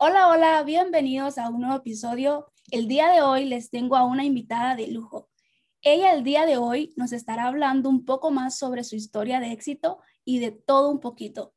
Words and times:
Hola, 0.00 0.28
hola, 0.28 0.62
bienvenidos 0.62 1.38
a 1.38 1.48
un 1.48 1.62
nuevo 1.62 1.74
episodio. 1.74 2.52
El 2.70 2.86
día 2.86 3.10
de 3.10 3.20
hoy 3.20 3.44
les 3.44 3.68
tengo 3.68 3.96
a 3.96 4.04
una 4.04 4.24
invitada 4.24 4.76
de 4.76 4.86
lujo. 4.86 5.28
Ella 5.82 6.12
el 6.12 6.22
día 6.22 6.46
de 6.46 6.56
hoy 6.56 6.94
nos 6.94 7.10
estará 7.10 7.46
hablando 7.48 7.88
un 7.88 8.04
poco 8.04 8.30
más 8.30 8.56
sobre 8.56 8.84
su 8.84 8.94
historia 8.94 9.40
de 9.40 9.50
éxito 9.50 9.98
y 10.24 10.38
de 10.38 10.52
todo 10.52 10.90
un 10.90 11.00
poquito. 11.00 11.52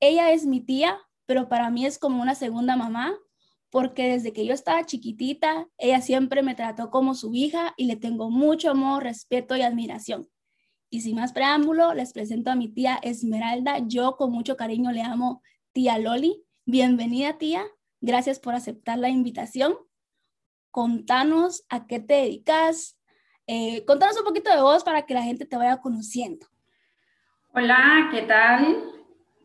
Ella 0.00 0.32
es 0.32 0.46
mi 0.46 0.62
tía, 0.62 0.98
pero 1.26 1.50
para 1.50 1.68
mí 1.68 1.84
es 1.84 1.98
como 1.98 2.22
una 2.22 2.34
segunda 2.34 2.74
mamá, 2.74 3.14
porque 3.68 4.12
desde 4.12 4.32
que 4.32 4.46
yo 4.46 4.54
estaba 4.54 4.86
chiquitita, 4.86 5.68
ella 5.76 6.00
siempre 6.00 6.42
me 6.42 6.54
trató 6.54 6.90
como 6.90 7.14
su 7.14 7.34
hija 7.34 7.74
y 7.76 7.84
le 7.84 7.96
tengo 7.96 8.30
mucho 8.30 8.70
amor, 8.70 9.02
respeto 9.02 9.56
y 9.56 9.60
admiración. 9.60 10.26
Y 10.88 11.02
sin 11.02 11.16
más 11.16 11.34
preámbulo, 11.34 11.92
les 11.92 12.14
presento 12.14 12.50
a 12.50 12.54
mi 12.54 12.68
tía 12.68 12.98
Esmeralda. 13.02 13.80
Yo 13.86 14.16
con 14.16 14.32
mucho 14.32 14.56
cariño 14.56 14.90
le 14.90 15.02
amo 15.02 15.42
tía 15.72 15.98
Loli. 15.98 16.42
Bienvenida, 16.66 17.36
tía. 17.36 17.62
Gracias 18.00 18.40
por 18.40 18.54
aceptar 18.54 18.98
la 18.98 19.10
invitación. 19.10 19.74
Contanos 20.70 21.66
a 21.68 21.86
qué 21.86 22.00
te 22.00 22.14
dedicas. 22.14 22.98
Eh, 23.46 23.84
contanos 23.84 24.18
un 24.18 24.24
poquito 24.24 24.50
de 24.50 24.62
vos 24.62 24.82
para 24.82 25.04
que 25.04 25.12
la 25.12 25.22
gente 25.22 25.44
te 25.44 25.58
vaya 25.58 25.82
conociendo. 25.82 26.46
Hola, 27.52 28.08
¿qué 28.10 28.22
tal? 28.22 28.82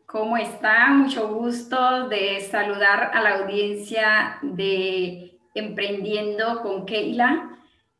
¿Cómo 0.06 0.38
está? 0.38 0.88
Mucho 0.88 1.28
gusto 1.34 2.08
de 2.08 2.40
saludar 2.40 3.10
a 3.12 3.20
la 3.20 3.40
audiencia 3.40 4.38
de 4.40 5.38
Emprendiendo 5.54 6.62
con 6.62 6.86
Keila. 6.86 7.50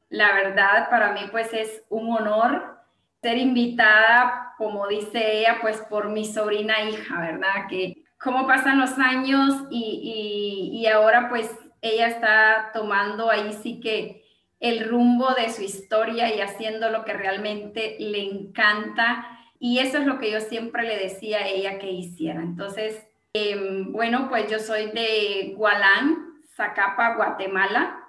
La 0.08 0.32
verdad, 0.32 0.88
para 0.88 1.12
mí 1.12 1.20
pues 1.30 1.52
es 1.52 1.84
un 1.90 2.10
honor 2.10 2.78
ser 3.20 3.36
invitada, 3.36 4.54
como 4.56 4.88
dice 4.88 5.40
ella, 5.40 5.58
pues 5.60 5.76
por 5.90 6.08
mi 6.08 6.24
sobrina 6.24 6.80
hija, 6.84 7.20
¿verdad? 7.20 7.68
Que 7.68 7.99
cómo 8.20 8.46
pasan 8.46 8.78
los 8.78 8.98
años 8.98 9.54
y, 9.70 10.70
y, 10.72 10.86
ahora 10.86 11.28
pues 11.28 11.50
ella 11.80 12.06
está 12.08 12.70
tomando 12.74 13.30
ahí 13.30 13.52
sí 13.62 13.80
que 13.80 14.24
el 14.60 14.88
rumbo 14.88 15.32
de 15.34 15.48
su 15.48 15.62
historia 15.62 16.34
y 16.34 16.40
haciendo 16.40 16.90
lo 16.90 17.04
que 17.04 17.14
realmente 17.14 17.96
le 17.98 18.22
encanta. 18.22 19.26
Y 19.58 19.78
eso 19.78 19.98
es 19.98 20.06
lo 20.06 20.18
que 20.18 20.30
yo 20.30 20.40
siempre 20.40 20.82
le 20.82 20.98
decía 20.98 21.38
a 21.38 21.48
ella 21.48 21.78
que 21.78 21.90
hiciera. 21.90 22.42
Entonces, 22.42 23.06
em, 23.32 23.90
bueno, 23.90 24.28
pues 24.28 24.50
yo 24.50 24.58
soy 24.58 24.90
de 24.90 25.54
Gualán, 25.56 26.42
Zacapa, 26.56 27.16
Guatemala. 27.16 28.04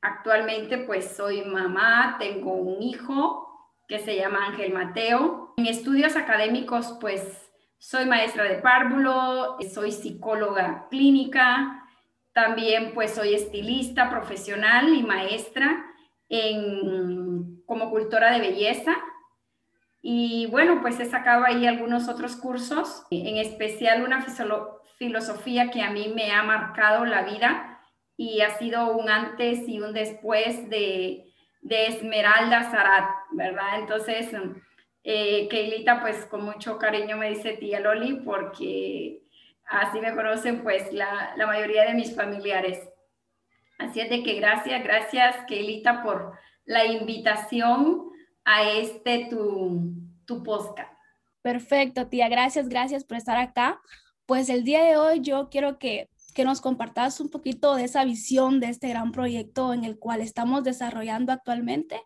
Actualmente 0.00 0.78
pues 0.78 1.14
soy 1.14 1.42
mamá, 1.42 2.16
tengo 2.18 2.54
un 2.54 2.82
hijo 2.82 3.70
que 3.86 3.98
se 3.98 4.16
llama 4.16 4.46
Ángel 4.46 4.72
Mateo. 4.72 5.52
En 5.58 5.66
estudios 5.66 6.16
académicos 6.16 6.96
pues 7.00 7.51
soy 7.82 8.06
maestra 8.06 8.44
de 8.44 8.58
párvulo, 8.58 9.56
soy 9.74 9.90
psicóloga 9.90 10.86
clínica, 10.88 11.84
también 12.32 12.94
pues 12.94 13.12
soy 13.12 13.34
estilista 13.34 14.08
profesional 14.08 14.94
y 14.94 15.02
maestra 15.02 15.84
en, 16.28 17.60
como 17.66 17.90
cultora 17.90 18.30
de 18.30 18.38
belleza. 18.38 18.94
Y 20.00 20.46
bueno, 20.46 20.80
pues 20.80 21.00
he 21.00 21.06
sacado 21.06 21.44
ahí 21.44 21.66
algunos 21.66 22.08
otros 22.08 22.36
cursos, 22.36 23.04
en 23.10 23.36
especial 23.36 24.04
una 24.04 24.24
filosofía 24.98 25.72
que 25.72 25.82
a 25.82 25.90
mí 25.90 26.12
me 26.14 26.30
ha 26.30 26.44
marcado 26.44 27.04
la 27.04 27.22
vida 27.22 27.80
y 28.16 28.42
ha 28.42 28.50
sido 28.58 28.96
un 28.96 29.10
antes 29.10 29.68
y 29.68 29.80
un 29.80 29.92
después 29.92 30.70
de, 30.70 31.24
de 31.62 31.86
Esmeralda 31.86 32.62
Zarat, 32.70 33.10
¿verdad? 33.32 33.80
Entonces, 33.80 34.32
eh, 35.04 35.48
Keilita, 35.48 36.00
pues 36.00 36.26
con 36.26 36.44
mucho 36.44 36.78
cariño 36.78 37.16
me 37.16 37.30
dice 37.30 37.54
tía 37.54 37.80
Loli, 37.80 38.20
porque 38.24 39.22
así 39.66 40.00
me 40.00 40.14
conocen 40.14 40.62
pues 40.62 40.92
la, 40.92 41.34
la 41.36 41.46
mayoría 41.46 41.84
de 41.84 41.94
mis 41.94 42.14
familiares. 42.14 42.88
Así 43.78 44.00
es 44.00 44.10
de 44.10 44.22
que 44.22 44.34
gracias, 44.34 44.82
gracias 44.84 45.36
Keilita 45.48 46.02
por 46.02 46.38
la 46.64 46.84
invitación 46.84 48.10
a 48.44 48.68
este 48.70 49.26
tu, 49.28 49.92
tu 50.24 50.42
podcast. 50.42 50.92
Perfecto, 51.42 52.06
tía, 52.06 52.28
gracias, 52.28 52.68
gracias 52.68 53.04
por 53.04 53.16
estar 53.16 53.36
acá. 53.36 53.80
Pues 54.26 54.48
el 54.48 54.62
día 54.62 54.84
de 54.84 54.96
hoy 54.96 55.20
yo 55.20 55.48
quiero 55.50 55.78
que, 55.78 56.08
que 56.34 56.44
nos 56.44 56.60
compartas 56.60 57.18
un 57.20 57.28
poquito 57.28 57.74
de 57.74 57.84
esa 57.84 58.04
visión 58.04 58.60
de 58.60 58.68
este 58.68 58.88
gran 58.88 59.10
proyecto 59.10 59.74
en 59.74 59.84
el 59.84 59.98
cual 59.98 60.20
estamos 60.20 60.62
desarrollando 60.62 61.32
actualmente 61.32 62.00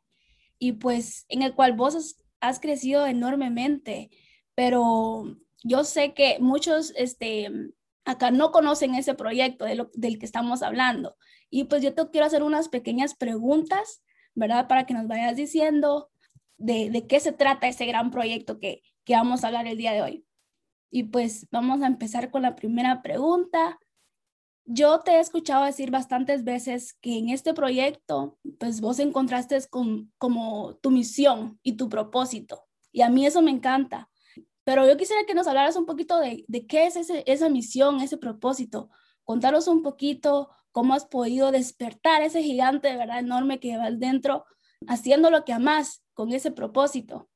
y 0.59 0.73
pues 0.73 1.27
en 1.29 1.43
el 1.43 1.55
cual 1.55 1.75
vos 1.75 2.17
has 2.41 2.61
crecido 2.61 3.07
enormemente, 3.07 4.11
pero 4.55 5.37
yo 5.63 5.85
sé 5.85 6.15
que 6.15 6.39
muchos 6.41 6.93
este, 6.97 7.51
acá 8.05 8.31
no 8.31 8.53
conocen 8.53 8.95
ese 8.95 9.15
proyecto 9.15 9.65
de 9.65 9.87
del 9.95 10.19
que 10.19 10.27
estamos 10.27 10.63
hablando. 10.63 11.17
Y 11.51 11.65
pues 11.65 11.83
yo 11.83 11.95
te 11.95 12.09
quiero 12.11 12.27
hacer 12.27 12.43
unas 12.43 12.69
pequeñas 12.69 13.15
preguntas, 13.15 14.03
¿verdad? 14.35 14.69
Para 14.69 14.87
que 14.87 14.95
nos 14.95 15.07
vayas 15.07 15.37
diciendo 15.37 16.11
de, 16.57 16.91
de 16.91 17.07
qué 17.07 17.21
se 17.21 17.33
trata 17.33 17.69
ese 17.69 17.87
gran 17.87 18.11
proyecto 18.11 18.59
que, 18.59 18.83
que 19.05 19.15
vamos 19.15 19.45
a 19.45 19.49
hablar 19.49 19.67
el 19.67 19.77
día 19.77 19.93
de 19.93 20.03
hoy. 20.03 20.27
Y 20.91 21.05
pues 21.05 21.49
vamos 21.51 21.83
a 21.83 21.87
empezar 21.87 22.31
con 22.31 22.43
la 22.43 22.55
primera 22.55 23.03
pregunta. 23.03 23.79
Yo 24.69 25.01
te 25.01 25.13
he 25.13 25.21
escuchado 25.21 25.65
decir 25.65 25.93
bastantes 25.93 26.43
veces 26.43 26.95
que 27.01 27.19
en 27.19 27.31
este 27.31 27.55
proyecto, 27.55 28.37
pues 28.59 28.81
vos 28.81 28.99
encontraste 28.99 29.57
con, 29.71 30.13
como 30.19 30.75
tu 30.83 30.91
misión 30.91 31.61
y 31.63 31.77
tu 31.77 31.89
propósito. 31.89 32.65
Y 32.91 33.03
a 33.03 33.09
mí 33.09 33.25
eso 33.25 33.43
me 33.43 33.53
encanta. 33.53 34.11
Pero 34.65 34.85
yo 34.85 34.97
quisiera 34.97 35.23
que 35.25 35.35
nos 35.35 35.47
hablaras 35.47 35.77
un 35.77 35.87
poquito 35.87 36.19
de, 36.19 36.45
qué 36.69 36.87
es 36.87 36.97
esa 36.97 37.49
misión, 37.49 38.01
ese 38.01 38.19
propósito. 38.19 38.91
Contaros 39.23 39.69
un 39.69 39.85
poquito 39.85 40.51
cómo 40.73 40.95
has 40.95 41.07
podido 41.07 41.53
despertar 41.53 42.23
ese 42.23 42.43
gigante, 42.43 42.89
de 42.89 42.97
verdad, 42.97 43.21
enorme 43.21 43.61
que 43.61 43.69
llevas 43.69 44.01
dentro, 44.01 44.45
haciendo 44.89 45.31
lo 45.31 45.45
que 45.45 45.53
amas 45.53 46.05
con 46.15 46.33
ese 46.33 46.51
propósito. 46.51 47.29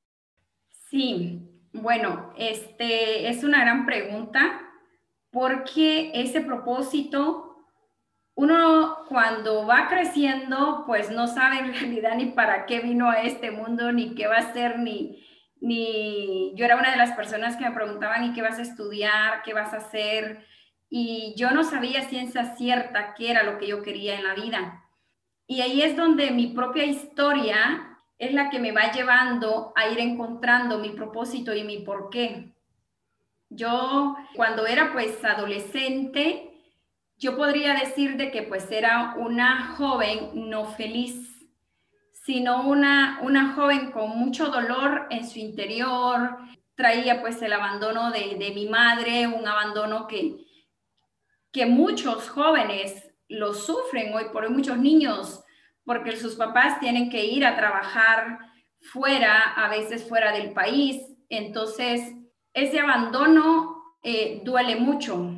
Sí, 0.91 1.41
bueno, 1.73 2.33
este 2.37 3.29
es 3.29 3.45
una 3.45 3.61
gran 3.61 3.87
pregunta 3.87 4.70
porque 5.31 6.11
ese 6.15 6.41
propósito, 6.41 7.67
uno 8.35 9.05
cuando 9.09 9.67
va 9.67 9.89
creciendo, 9.89 10.85
pues 10.87 11.11
no 11.11 11.27
sabe 11.27 11.59
en 11.59 11.75
realidad 11.75 12.17
ni 12.17 12.27
para 12.27 12.67
qué 12.67 12.81
vino 12.81 13.11
a 13.11 13.23
este 13.23 13.51
mundo, 13.51 13.93
ni 13.93 14.15
qué 14.15 14.27
va 14.27 14.37
a 14.37 14.53
ser, 14.53 14.79
ni, 14.79 15.25
ni 15.61 16.55
yo 16.55 16.65
era 16.65 16.77
una 16.77 16.91
de 16.91 16.97
las 16.97 17.13
personas 17.13 17.57
que 17.57 17.65
me 17.65 17.75
preguntaban, 17.75 18.25
¿y 18.25 18.33
qué 18.33 18.43
vas 18.43 18.59
a 18.59 18.63
estudiar? 18.63 19.43
¿Qué 19.43 19.55
vas 19.55 19.73
a 19.73 19.79
hacer? 19.79 20.47
Y 20.89 21.35
yo 21.37 21.53
no 21.53 21.63
sabía 21.63 22.03
ciencia 22.03 22.57
cierta 22.57 23.15
qué 23.15 23.31
era 23.31 23.45
lo 23.45 23.59
que 23.59 23.69
yo 23.69 23.83
quería 23.83 24.17
en 24.17 24.25
la 24.25 24.35
vida. 24.35 24.85
Y 25.47 25.63
ahí 25.63 25.83
es 25.83 25.97
donde 25.97 26.31
mi 26.31 26.49
propia 26.49 26.85
historia 26.85 27.99
es 28.19 28.35
la 28.35 28.51
que 28.51 28.59
me 28.59 28.73
va 28.73 28.93
llevando 28.93 29.73
a 29.77 29.89
ir 29.89 29.99
encontrando 29.99 30.79
mi 30.79 30.91
propósito 30.91 31.55
y 31.55 31.65
mi 31.65 31.79
porqué. 31.79 32.55
Yo 33.51 34.17
cuando 34.37 34.67
era 34.67 34.93
pues 34.93 35.23
adolescente, 35.25 36.51
yo 37.19 37.37
podría 37.37 37.75
decir 37.75 38.17
de 38.17 38.31
que 38.31 38.43
pues 38.43 38.71
era 38.71 39.15
una 39.19 39.75
joven 39.77 40.49
no 40.49 40.65
feliz, 40.65 41.49
sino 42.25 42.63
una, 42.63 43.19
una 43.23 43.55
joven 43.55 43.91
con 43.91 44.11
mucho 44.11 44.47
dolor 44.47 45.09
en 45.11 45.29
su 45.29 45.41
interior, 45.41 46.39
traía 46.77 47.21
pues 47.21 47.43
el 47.43 47.53
abandono 47.53 48.13
de, 48.13 48.37
de 48.37 48.53
mi 48.53 48.69
madre, 48.69 49.27
un 49.27 49.47
abandono 49.47 50.07
que, 50.07 50.37
que 51.53 51.67
muchos 51.67 52.29
jóvenes 52.29 53.13
lo 53.29 53.53
sufren 53.53 54.15
hoy 54.15 54.27
por 54.33 54.45
hoy, 54.45 54.51
muchos 54.51 54.79
niños, 54.79 55.43
porque 55.85 56.17
sus 56.17 56.37
papás 56.37 56.79
tienen 56.79 57.11
que 57.11 57.25
ir 57.25 57.45
a 57.45 57.57
trabajar 57.57 58.39
fuera, 58.81 59.43
a 59.43 59.69
veces 59.69 60.09
fuera 60.09 60.33
del 60.33 60.53
país, 60.53 61.03
entonces 61.29 62.15
ese 62.55 62.81
abandono 62.81 63.97
eh, 64.03 64.41
duele 64.45 64.77
mucho. 64.77 65.35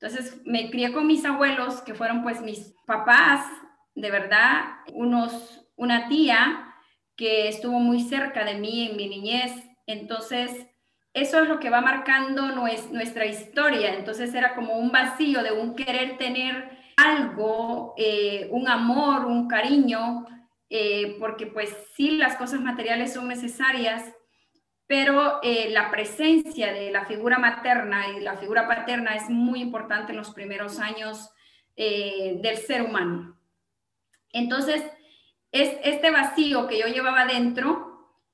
Entonces 0.00 0.40
me 0.44 0.70
crié 0.70 0.92
con 0.92 1.06
mis 1.06 1.24
abuelos, 1.24 1.82
que 1.82 1.94
fueron 1.94 2.22
pues 2.22 2.40
mis 2.40 2.74
papás, 2.86 3.46
de 3.94 4.10
verdad, 4.10 4.64
unos, 4.92 5.66
una 5.76 6.08
tía 6.08 6.74
que 7.16 7.48
estuvo 7.48 7.78
muy 7.80 8.00
cerca 8.00 8.44
de 8.44 8.54
mí 8.54 8.88
en 8.88 8.96
mi 8.96 9.08
niñez. 9.08 9.52
Entonces, 9.86 10.66
eso 11.14 11.40
es 11.40 11.48
lo 11.48 11.58
que 11.58 11.70
va 11.70 11.80
marcando 11.80 12.50
nuestra 12.52 13.24
historia. 13.24 13.94
Entonces 13.94 14.34
era 14.34 14.54
como 14.54 14.74
un 14.78 14.92
vacío 14.92 15.42
de 15.42 15.52
un 15.52 15.74
querer 15.74 16.18
tener 16.18 16.76
algo, 16.96 17.94
eh, 17.96 18.48
un 18.50 18.68
amor, 18.68 19.24
un 19.24 19.48
cariño, 19.48 20.26
eh, 20.68 21.16
porque 21.18 21.46
pues 21.46 21.74
sí, 21.94 22.12
las 22.12 22.36
cosas 22.36 22.60
materiales 22.60 23.14
son 23.14 23.28
necesarias, 23.28 24.04
pero 24.86 25.40
eh, 25.42 25.68
la 25.70 25.90
presencia 25.90 26.72
de 26.72 26.90
la 26.90 27.06
figura 27.06 27.38
materna 27.38 28.08
y 28.08 28.20
la 28.20 28.36
figura 28.36 28.68
paterna 28.68 29.16
es 29.16 29.28
muy 29.28 29.60
importante 29.60 30.12
en 30.12 30.18
los 30.18 30.30
primeros 30.30 30.78
años 30.78 31.30
eh, 31.76 32.38
del 32.40 32.56
ser 32.58 32.82
humano. 32.82 33.36
Entonces, 34.32 34.82
es, 35.50 35.76
este 35.82 36.10
vacío 36.10 36.68
que 36.68 36.78
yo 36.78 36.86
llevaba 36.86 37.26
dentro 37.26 37.86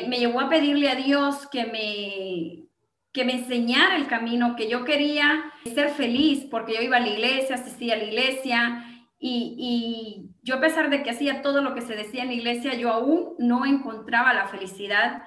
me 0.06 0.18
llevó 0.18 0.40
a 0.40 0.48
pedirle 0.48 0.90
a 0.90 0.96
Dios 0.96 1.46
que 1.48 1.64
me, 1.64 2.68
que 3.12 3.24
me 3.24 3.34
enseñara 3.34 3.96
el 3.96 4.08
camino, 4.08 4.56
que 4.56 4.68
yo 4.68 4.84
quería 4.84 5.52
ser 5.74 5.90
feliz 5.90 6.46
porque 6.50 6.74
yo 6.74 6.82
iba 6.82 6.96
a 6.96 7.00
la 7.00 7.08
iglesia, 7.08 7.54
asistía 7.54 7.94
a 7.94 7.98
la 7.98 8.04
iglesia 8.04 8.84
y, 9.18 9.54
y, 9.58 10.28
yo 10.44 10.56
a 10.56 10.60
pesar 10.60 10.90
de 10.90 11.04
que 11.04 11.10
hacía 11.10 11.40
todo 11.40 11.62
lo 11.62 11.72
que 11.72 11.82
se 11.82 11.94
decía 11.94 12.22
en 12.22 12.28
la 12.28 12.34
iglesia, 12.34 12.74
yo 12.74 12.90
aún 12.90 13.34
no 13.38 13.64
encontraba 13.64 14.34
la 14.34 14.48
felicidad 14.48 15.22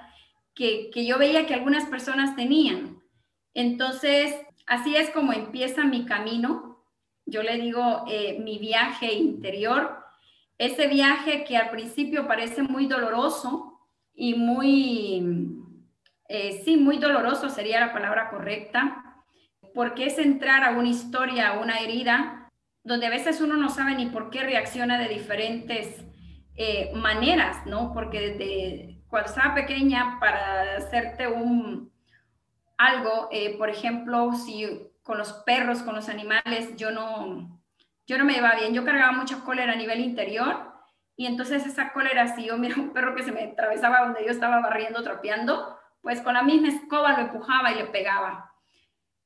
que, 0.56 0.90
que 0.90 1.06
yo 1.06 1.18
veía 1.18 1.46
que 1.46 1.54
algunas 1.54 1.84
personas 1.84 2.34
tenían. 2.34 3.00
Entonces, 3.54 4.34
así 4.66 4.96
es 4.96 5.10
como 5.10 5.32
empieza 5.32 5.84
mi 5.84 6.04
camino. 6.04 6.82
Yo 7.26 7.44
le 7.44 7.58
digo 7.58 8.04
eh, 8.08 8.40
mi 8.42 8.58
viaje 8.58 9.12
interior, 9.12 9.98
ese 10.58 10.88
viaje 10.88 11.44
que 11.44 11.56
al 11.56 11.70
principio 11.70 12.26
parece 12.26 12.62
muy 12.62 12.86
doloroso 12.86 13.80
y 14.14 14.34
muy 14.34 15.62
eh, 16.28 16.62
sí, 16.64 16.76
muy 16.76 16.98
doloroso 16.98 17.48
sería 17.48 17.80
la 17.80 17.92
palabra 17.92 18.30
correcta, 18.30 19.22
porque 19.74 20.06
es 20.06 20.18
entrar 20.18 20.64
a 20.64 20.76
una 20.76 20.88
historia, 20.88 21.50
a 21.50 21.60
una 21.60 21.78
herida, 21.80 22.50
donde 22.82 23.06
a 23.06 23.10
veces 23.10 23.40
uno 23.40 23.56
no 23.56 23.68
sabe 23.68 23.94
ni 23.94 24.06
por 24.06 24.30
qué 24.30 24.42
reacciona 24.42 24.98
de 24.98 25.08
diferentes 25.08 26.04
eh, 26.56 26.90
maneras, 26.94 27.66
¿no? 27.66 27.92
Porque 27.92 28.30
desde 28.30 28.95
cuando 29.08 29.28
estaba 29.28 29.54
pequeña, 29.54 30.18
para 30.20 30.76
hacerte 30.76 31.26
un 31.28 31.92
algo, 32.76 33.28
eh, 33.30 33.56
por 33.56 33.70
ejemplo, 33.70 34.32
si 34.32 34.90
con 35.02 35.18
los 35.18 35.32
perros, 35.44 35.82
con 35.82 35.94
los 35.94 36.08
animales, 36.08 36.76
yo 36.76 36.90
no, 36.90 37.60
yo 38.06 38.18
no 38.18 38.24
me 38.24 38.36
iba 38.36 38.54
bien, 38.54 38.74
yo 38.74 38.84
cargaba 38.84 39.12
mucha 39.12 39.40
cólera 39.44 39.72
a 39.72 39.76
nivel 39.76 40.00
interior 40.00 40.72
y 41.16 41.26
entonces 41.26 41.64
esa 41.66 41.92
cólera, 41.92 42.34
si 42.34 42.44
yo 42.44 42.58
mira 42.58 42.76
un 42.76 42.92
perro 42.92 43.14
que 43.14 43.22
se 43.22 43.32
me 43.32 43.44
atravesaba 43.44 44.00
donde 44.00 44.24
yo 44.24 44.30
estaba 44.30 44.60
barriendo, 44.60 45.02
trapeando, 45.02 45.78
pues 46.02 46.20
con 46.20 46.34
la 46.34 46.42
misma 46.42 46.68
escoba 46.68 47.12
lo 47.12 47.22
empujaba 47.22 47.72
y 47.72 47.76
le 47.76 47.86
pegaba. 47.86 48.52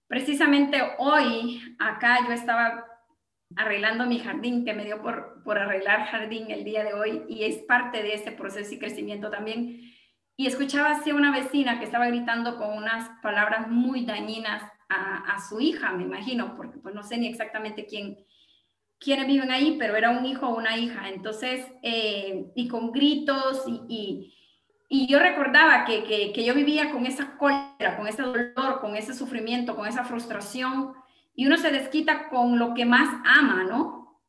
Precisamente 0.06 0.80
hoy 0.98 1.76
acá 1.78 2.18
yo 2.26 2.32
estaba 2.32 2.89
arreglando 3.56 4.06
mi 4.06 4.18
jardín, 4.18 4.64
que 4.64 4.74
me 4.74 4.84
dio 4.84 5.02
por, 5.02 5.42
por 5.42 5.58
arreglar 5.58 6.06
jardín 6.06 6.50
el 6.50 6.64
día 6.64 6.84
de 6.84 6.94
hoy 6.94 7.22
y 7.28 7.44
es 7.44 7.58
parte 7.62 8.02
de 8.02 8.14
ese 8.14 8.32
proceso 8.32 8.74
y 8.74 8.78
crecimiento 8.78 9.30
también. 9.30 9.92
Y 10.36 10.46
escuchaba 10.46 10.92
así 10.92 11.10
a 11.10 11.14
una 11.14 11.32
vecina 11.32 11.78
que 11.78 11.84
estaba 11.84 12.06
gritando 12.06 12.56
con 12.56 12.76
unas 12.76 13.10
palabras 13.22 13.68
muy 13.68 14.04
dañinas 14.04 14.62
a, 14.88 15.38
su 15.48 15.60
hija, 15.60 15.92
me 15.92 16.02
imagino, 16.02 16.56
porque 16.56 16.78
pues 16.78 16.94
no 16.94 17.04
sé 17.04 17.16
ni 17.16 17.28
exactamente 17.28 17.86
quién, 17.86 18.18
quiénes 18.98 19.28
viven 19.28 19.52
ahí, 19.52 19.76
pero 19.78 19.94
era 19.94 20.10
un 20.10 20.26
hijo 20.26 20.48
o 20.48 20.58
una 20.58 20.76
hija. 20.76 21.08
Entonces, 21.08 21.64
eh, 21.82 22.46
y 22.56 22.66
con 22.66 22.90
gritos 22.90 23.64
y 23.88 24.34
y 24.92 25.06
yo 25.06 25.20
recordaba 25.20 25.84
que, 25.84 26.02
que, 26.34 26.44
yo 26.44 26.52
vivía 26.52 26.90
con 26.90 27.06
esa 27.06 27.36
cólera, 27.38 27.96
con 27.96 28.08
ese 28.08 28.22
dolor, 28.22 28.80
con 28.80 28.96
ese 28.96 29.14
sufrimiento, 29.14 29.76
con 29.76 29.86
esa 29.86 30.02
frustración, 30.02 30.94
y 31.40 31.46
uno 31.46 31.56
se 31.56 31.70
desquita 31.70 32.28
con 32.28 32.58
lo 32.58 32.74
que 32.74 32.84
más 32.84 33.08
ama, 33.24 33.64
¿no? 33.64 34.20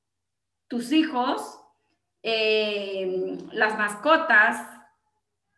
Tus 0.69 0.93
hijos, 0.93 1.59
eh, 2.23 3.37
las 3.51 3.77
mascotas 3.77 4.65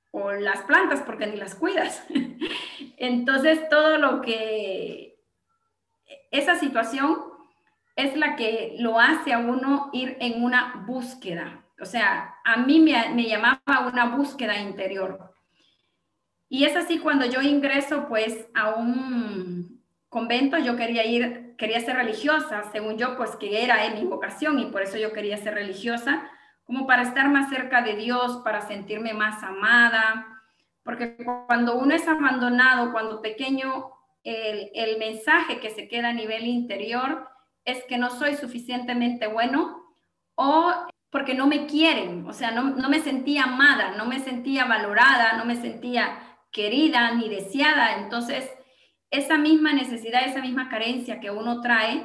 o 0.10 0.32
las 0.32 0.62
plantas, 0.64 1.02
porque 1.02 1.28
ni 1.28 1.38
las 1.38 1.54
cuidas. 1.54 2.04
Entonces, 2.98 3.70
todo 3.70 4.00
lo 4.00 4.22
que 4.22 5.20
esa 6.32 6.56
situación 6.56 7.20
es 7.96 8.18
la 8.18 8.36
que 8.36 8.76
lo 8.80 9.00
hace 9.00 9.32
a 9.32 9.38
uno 9.38 9.92
ir 9.94 10.18
en 10.22 10.44
una 10.44 10.84
búsqueda, 10.88 11.64
o 11.80 11.86
sea, 11.86 12.34
a 12.44 12.58
mí 12.58 12.80
me, 12.80 13.28
llamaba 13.28 13.92
una 13.92 14.16
búsqueda 14.16 14.60
interior. 14.60 15.36
Y 16.50 16.64
es 16.64 16.76
así 16.76 16.98
cuando 16.98 17.28
yo 17.28 17.44
ingreso 17.44 18.08
pues 18.08 18.48
a 18.56 18.74
un 18.74 19.84
convento, 20.14 20.58
yo 20.60 20.78
quería 20.78 21.06
ir, 21.06 21.43
quería 21.58 21.80
ser 21.80 21.96
religiosa, 21.96 22.64
según 22.72 22.98
yo 22.98 23.18
pues 23.18 23.36
que 23.36 23.64
era 23.64 23.86
en 23.86 23.96
mi 23.96 24.06
vocación 24.06 24.60
y 24.60 24.66
por 24.66 24.82
eso 24.82 24.98
yo 24.98 25.14
quería 25.14 25.38
ser 25.38 25.54
religiosa, 25.54 26.30
como 26.64 26.88
para 26.88 27.04
estar 27.04 27.30
más 27.30 27.50
cerca 27.50 27.82
de 27.82 27.96
Dios, 27.96 28.42
para 28.44 28.62
sentirme 28.62 29.14
más 29.14 29.44
amada, 29.44 30.34
porque 30.84 31.16
cuando 31.48 31.76
uno 31.76 31.96
es 31.96 32.08
abandonado, 32.08 32.92
cuando 32.92 33.22
pequeño, 33.22 33.92
el, 34.24 34.98
mensaje 35.00 35.60
que 35.60 35.70
se 35.70 35.88
queda 35.88 36.10
a 36.10 36.14
nivel 36.14 36.46
interior 36.46 37.28
es 37.66 37.84
que 37.86 37.98
no 37.98 38.10
soy 38.10 38.36
suficientemente 38.36 39.28
bueno 39.28 39.82
o 40.36 40.74
porque 41.10 41.34
no 41.36 41.46
me 41.46 41.68
quieren, 41.68 42.26
o 42.28 42.34
sea, 42.34 42.52
no, 42.52 42.90
me 42.90 43.00
sentía 43.00 43.44
amada, 43.44 43.96
no 43.98 44.06
me 44.06 44.20
sentía 44.20 44.66
valorada, 44.66 45.38
no 45.38 45.46
me 45.46 45.56
sentía 45.56 46.38
querida 46.52 47.14
ni 47.14 47.30
deseada. 47.30 47.98
Entonces, 47.98 48.50
esa 49.14 49.38
misma 49.38 49.74
necesidad, 49.74 50.26
esa 50.26 50.42
misma 50.42 50.70
carencia 50.70 51.20
que 51.20 51.30
uno 51.30 51.62
trae, 51.62 52.04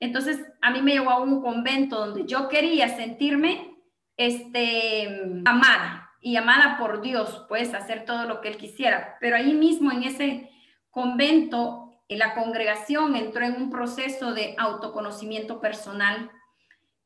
entonces 0.00 0.40
a 0.62 0.70
mí 0.70 0.80
me 0.80 0.92
llevó 0.92 1.10
a 1.10 1.20
un 1.20 1.42
convento 1.42 2.06
donde 2.06 2.24
yo 2.24 2.48
quería 2.48 2.88
sentirme 2.88 3.76
este, 4.16 5.42
amada 5.44 6.10
y 6.22 6.36
amada 6.36 6.78
por 6.78 7.02
Dios, 7.02 7.44
pues 7.50 7.74
hacer 7.74 8.06
todo 8.06 8.24
lo 8.24 8.40
que 8.40 8.48
Él 8.48 8.56
quisiera. 8.56 9.18
Pero 9.20 9.36
ahí 9.36 9.52
mismo 9.52 9.92
en 9.92 10.04
ese 10.04 10.50
convento, 10.90 11.92
la 12.08 12.34
congregación 12.34 13.14
entró 13.14 13.44
en 13.44 13.54
un 13.54 13.68
proceso 13.68 14.32
de 14.32 14.54
autoconocimiento 14.56 15.60
personal 15.60 16.30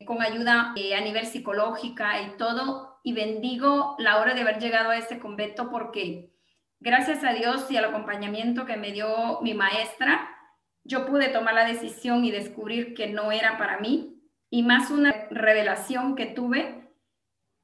con 0.07 0.23
ayuda 0.23 0.73
eh, 0.77 0.95
a 0.95 1.01
nivel 1.01 1.27
psicológica 1.27 2.23
y 2.23 2.37
todo, 2.37 3.01
y 3.03 3.13
bendigo 3.13 3.97
la 3.99 4.21
hora 4.21 4.35
de 4.35 4.43
haber 4.43 4.61
llegado 4.61 4.91
a 4.91 4.97
ese 4.97 5.19
convento 5.19 5.69
porque 5.69 6.32
gracias 6.83 7.23
a 7.25 7.33
Dios 7.33 7.71
y 7.71 7.77
al 7.77 7.87
acompañamiento 7.87 8.67
que 8.67 8.77
me 8.77 8.93
dio 8.93 9.41
mi 9.41 9.55
maestra, 9.55 10.29
yo 10.85 11.07
pude 11.07 11.29
tomar 11.29 11.55
la 11.55 11.65
decisión 11.65 12.25
y 12.25 12.33
descubrir 12.33 12.95
que 12.95 13.09
no 13.09 13.31
era 13.31 13.57
para 13.57 13.79
mí, 13.79 14.21
y 14.51 14.63
más 14.63 14.91
una 14.91 15.15
revelación 15.31 16.15
que 16.15 16.27
tuve, 16.27 16.93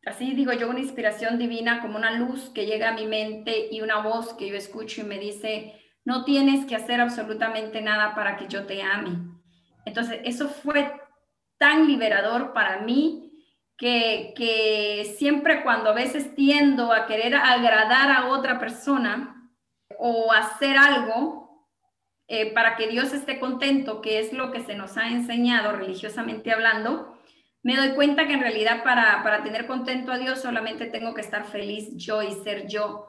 así 0.06 0.32
digo 0.32 0.52
yo, 0.52 0.70
una 0.70 0.80
inspiración 0.80 1.38
divina, 1.38 1.82
como 1.82 1.98
una 1.98 2.12
luz 2.12 2.48
que 2.50 2.64
llega 2.64 2.90
a 2.90 2.94
mi 2.94 3.06
mente 3.06 3.68
y 3.70 3.82
una 3.82 4.00
voz 4.00 4.32
que 4.34 4.48
yo 4.48 4.56
escucho 4.56 5.02
y 5.02 5.04
me 5.04 5.18
dice, 5.18 5.74
no 6.04 6.24
tienes 6.24 6.64
que 6.64 6.76
hacer 6.76 7.00
absolutamente 7.00 7.82
nada 7.82 8.14
para 8.14 8.36
que 8.36 8.46
yo 8.46 8.64
te 8.64 8.82
ame. 8.82 9.18
Entonces, 9.84 10.20
eso 10.24 10.48
fue 10.48 10.92
tan 11.58 11.86
liberador 11.86 12.52
para 12.54 12.80
mí 12.80 13.27
que, 13.78 15.14
siempre 15.16 15.62
cuando 15.62 15.90
a 15.90 15.94
veces 15.94 16.34
tiendo 16.34 16.92
a 16.92 17.06
querer 17.06 17.34
agradar 17.34 18.10
a 18.10 18.28
otra 18.28 18.58
persona 18.58 19.50
o 19.98 20.32
hacer 20.32 20.76
algo 20.76 21.66
eh, 22.26 22.52
para 22.52 22.76
que 22.76 22.88
Dios 22.88 23.14
esté 23.14 23.40
contento, 23.40 24.02
que 24.02 24.18
es 24.18 24.34
lo 24.34 24.52
que 24.52 24.62
se 24.62 24.74
nos 24.74 24.98
ha 24.98 25.08
enseñado 25.08 25.72
religiosamente 25.72 26.52
hablando, 26.52 27.16
me 27.62 27.76
doy 27.76 27.94
cuenta 27.94 28.26
que 28.26 28.34
en 28.34 28.40
realidad 28.40 28.82
para, 28.84 29.22
para 29.22 29.42
tener 29.42 29.66
contento 29.66 30.12
a 30.12 30.18
Dios 30.18 30.42
solamente 30.42 30.86
tengo 30.86 31.14
que 31.14 31.22
estar 31.22 31.46
feliz 31.46 31.96
yo 31.96 32.22
y 32.22 32.32
ser 32.32 32.66
yo. 32.68 33.06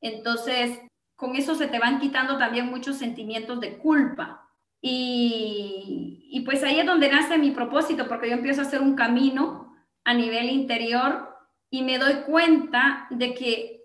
Entonces, 0.00 0.80
con 1.16 1.36
eso 1.36 1.54
se 1.54 1.68
te 1.68 1.78
van 1.78 2.00
quitando 2.00 2.38
también 2.38 2.66
muchos 2.66 2.96
sentimientos 2.96 3.60
de 3.60 3.78
culpa 3.78 4.48
y, 4.84 6.42
pues 6.44 6.64
ahí 6.64 6.80
es 6.80 6.86
donde 6.86 7.08
nace 7.08 7.38
mi 7.38 7.52
propósito, 7.52 8.08
porque 8.08 8.28
yo 8.28 8.34
empiezo 8.34 8.60
a 8.60 8.64
hacer 8.64 8.80
un 8.80 8.96
camino 8.96 9.71
a 10.04 10.14
nivel 10.14 10.50
interior 10.50 11.28
y 11.70 11.82
me 11.82 11.98
doy 11.98 12.22
cuenta 12.26 13.06
de 13.10 13.34
que 13.34 13.82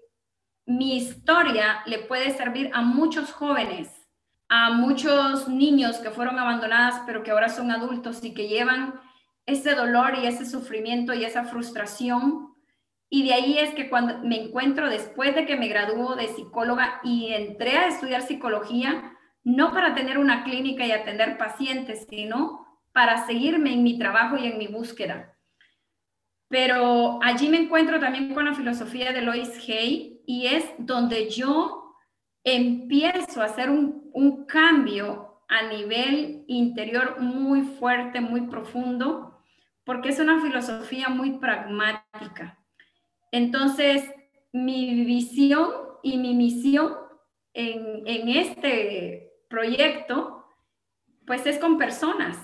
mi 0.66 0.98
historia 0.98 1.82
le 1.86 2.00
puede 2.00 2.32
servir 2.32 2.70
a 2.74 2.82
muchos 2.82 3.32
jóvenes, 3.32 3.90
a 4.50 4.72
muchos 4.72 5.48
niños 5.48 5.98
que 5.98 6.12
fueron 6.12 6.38
abandonadas, 6.38 7.02
pero 7.06 7.24
que 7.24 7.32
ahora 7.32 7.50
son 7.50 7.72
adultos 7.72 8.24
y 8.24 8.34
que 8.34 8.48
llevan 8.48 9.00
ese 9.46 9.76
dolor 9.76 10.16
y 10.22 10.28
ese 10.28 10.46
sufrimiento 10.46 11.14
y 11.14 11.24
esa 11.24 11.46
frustración. 11.46 12.54
Y 13.10 13.26
de 13.26 13.34
ahí 13.34 13.58
es 13.58 13.74
que 13.74 13.90
cuando 13.90 14.20
me 14.20 14.44
encuentro 14.44 14.90
después 14.90 15.34
de 15.36 15.46
que 15.46 15.56
me 15.56 15.70
graduó 15.70 16.16
de 16.16 16.28
psicóloga 16.28 17.00
y 17.04 17.32
entré 17.32 17.78
a 17.78 17.88
estudiar 17.88 18.22
psicología, 18.24 19.14
no 19.46 19.72
para 19.72 19.96
tener 19.96 20.18
una 20.18 20.44
clínica 20.44 20.86
y 20.86 20.92
atender 20.92 21.38
pacientes, 21.38 22.06
sino 22.10 22.68
para 22.92 23.26
seguirme 23.26 23.72
en 23.72 23.84
mi 23.84 23.98
trabajo 23.98 24.36
y 24.36 24.46
en 24.46 24.58
mi 24.58 24.68
búsqueda. 24.68 25.37
Pero 26.50 27.20
allí 27.22 27.50
me 27.50 27.58
encuentro 27.58 28.00
también 28.00 28.34
con 28.34 28.46
la 28.46 28.54
filosofía 28.54 29.12
de 29.12 29.22
Lois 29.22 29.58
Hay 29.68 30.22
y 30.26 30.48
es 30.48 30.66
donde 30.78 31.30
yo 31.30 31.96
empiezo 32.44 33.42
a 33.42 33.46
hacer 33.46 33.70
un, 33.70 34.10
un 34.14 34.46
cambio 34.46 35.44
a 35.50 35.64
nivel 35.64 36.44
interior 36.48 37.20
muy 37.20 37.62
fuerte, 37.62 38.22
muy 38.22 38.48
profundo, 38.48 39.42
porque 39.84 40.10
es 40.10 40.20
una 40.20 40.42
filosofía 40.42 41.10
muy 41.10 41.40
pragmática. 41.40 42.60
Entonces, 43.32 44.10
mi 44.52 45.06
visión 45.06 45.70
y 46.04 46.18
mi 46.18 46.34
misión 46.34 46.96
en, 47.54 48.04
en 48.06 48.30
este 48.30 49.34
proyecto, 49.50 50.46
pues 51.26 51.46
es 51.46 51.60
con 51.60 51.78
personas. 51.78 52.38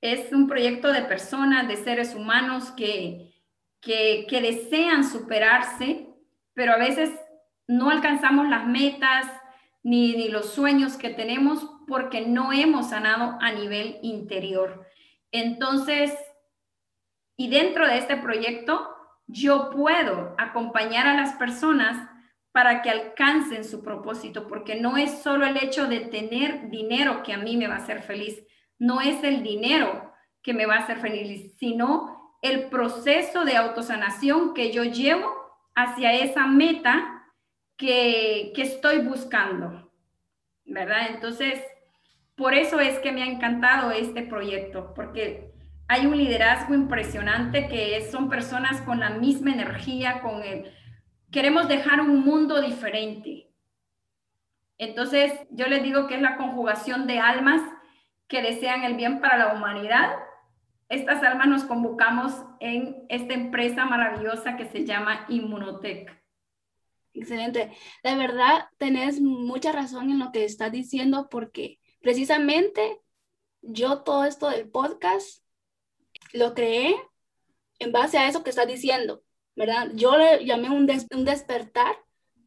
Es 0.00 0.32
un 0.32 0.46
proyecto 0.48 0.92
de 0.92 1.02
personas, 1.02 1.68
de 1.68 1.76
seres 1.76 2.14
humanos 2.14 2.72
que, 2.72 3.31
que, 3.82 4.26
desean 4.40 5.04
superarse, 5.04 6.08
pero 6.54 6.72
a 6.72 6.78
veces 6.78 7.10
no 7.66 7.90
alcanzamos 7.90 8.48
las 8.48 8.66
metas, 8.66 9.26
ni, 9.82 10.16
ni 10.16 10.28
los 10.28 10.54
sueños 10.54 10.96
que 10.96 11.10
tenemos 11.10 11.68
porque 11.88 12.20
no 12.20 12.52
hemos 12.52 12.90
sanado 12.90 13.36
a 13.40 13.50
nivel 13.50 13.98
interior. 14.02 14.86
Entonces, 15.32 16.16
y 17.36 17.50
dentro 17.50 17.86
de 17.86 17.98
este 17.98 18.16
proyecto, 18.16 18.88
yo 19.26 19.70
puedo 19.70 20.36
acompañar 20.38 21.08
a 21.08 21.16
las 21.16 21.34
personas 21.34 22.08
para 22.52 22.82
que 22.82 22.90
alcancen 22.90 23.64
su 23.64 23.82
propósito, 23.82 24.46
porque 24.46 24.76
no 24.76 24.96
es 24.96 25.22
solo 25.22 25.46
el 25.46 25.56
hecho 25.56 25.88
de 25.88 26.00
tener 26.00 26.70
dinero 26.70 27.22
que 27.24 27.32
a 27.32 27.38
mí 27.38 27.56
me 27.56 27.66
va 27.66 27.76
a 27.76 27.78
hacer 27.78 28.02
feliz, 28.02 28.44
no 28.78 29.00
es 29.00 29.24
el 29.24 29.42
dinero 29.42 30.12
que 30.42 30.52
me 30.54 30.66
va 30.66 30.76
a 30.76 30.80
hacer 30.80 30.98
feliz, 30.98 31.56
sino 31.56 32.11
el 32.42 32.68
proceso 32.68 33.44
de 33.44 33.56
autosanación 33.56 34.52
que 34.52 34.72
yo 34.72 34.84
llevo 34.84 35.32
hacia 35.74 36.12
esa 36.12 36.46
meta 36.46 37.24
que, 37.76 38.52
que 38.54 38.62
estoy 38.62 38.98
buscando, 38.98 39.90
¿verdad? 40.64 41.06
Entonces, 41.08 41.62
por 42.36 42.54
eso 42.54 42.80
es 42.80 42.98
que 42.98 43.12
me 43.12 43.22
ha 43.22 43.26
encantado 43.26 43.90
este 43.90 44.22
proyecto, 44.22 44.92
porque 44.94 45.52
hay 45.88 46.06
un 46.06 46.16
liderazgo 46.16 46.74
impresionante 46.74 47.68
que 47.68 48.08
son 48.10 48.28
personas 48.28 48.80
con 48.82 49.00
la 49.00 49.10
misma 49.10 49.52
energía, 49.52 50.20
con 50.20 50.42
el 50.42 50.72
queremos 51.32 51.66
dejar 51.66 52.00
un 52.00 52.24
mundo 52.24 52.60
diferente. 52.60 53.48
Entonces, 54.78 55.32
yo 55.50 55.66
les 55.66 55.82
digo 55.82 56.06
que 56.06 56.16
es 56.16 56.22
la 56.22 56.36
conjugación 56.36 57.06
de 57.06 57.18
almas 57.18 57.62
que 58.28 58.42
desean 58.42 58.84
el 58.84 58.94
bien 58.94 59.20
para 59.20 59.38
la 59.38 59.54
humanidad. 59.54 60.12
Estas 60.92 61.22
almas 61.22 61.48
nos 61.48 61.64
convocamos 61.64 62.34
en 62.60 63.06
esta 63.08 63.32
empresa 63.32 63.86
maravillosa 63.86 64.58
que 64.58 64.66
se 64.66 64.84
llama 64.84 65.24
Inmunotech. 65.30 66.10
Excelente. 67.14 67.72
De 68.04 68.14
verdad, 68.14 68.66
tenés 68.76 69.18
mucha 69.18 69.72
razón 69.72 70.10
en 70.10 70.18
lo 70.18 70.32
que 70.32 70.44
estás 70.44 70.70
diciendo 70.70 71.30
porque 71.30 71.80
precisamente 72.02 73.00
yo 73.62 74.02
todo 74.02 74.24
esto 74.24 74.50
del 74.50 74.68
podcast 74.68 75.42
lo 76.34 76.52
creé 76.52 76.94
en 77.78 77.90
base 77.90 78.18
a 78.18 78.28
eso 78.28 78.44
que 78.44 78.50
estás 78.50 78.66
diciendo. 78.66 79.22
¿verdad? 79.56 79.92
Yo 79.94 80.18
le 80.18 80.44
llamé 80.44 80.68
un, 80.68 80.86
un 81.10 81.24
despertar 81.24 81.96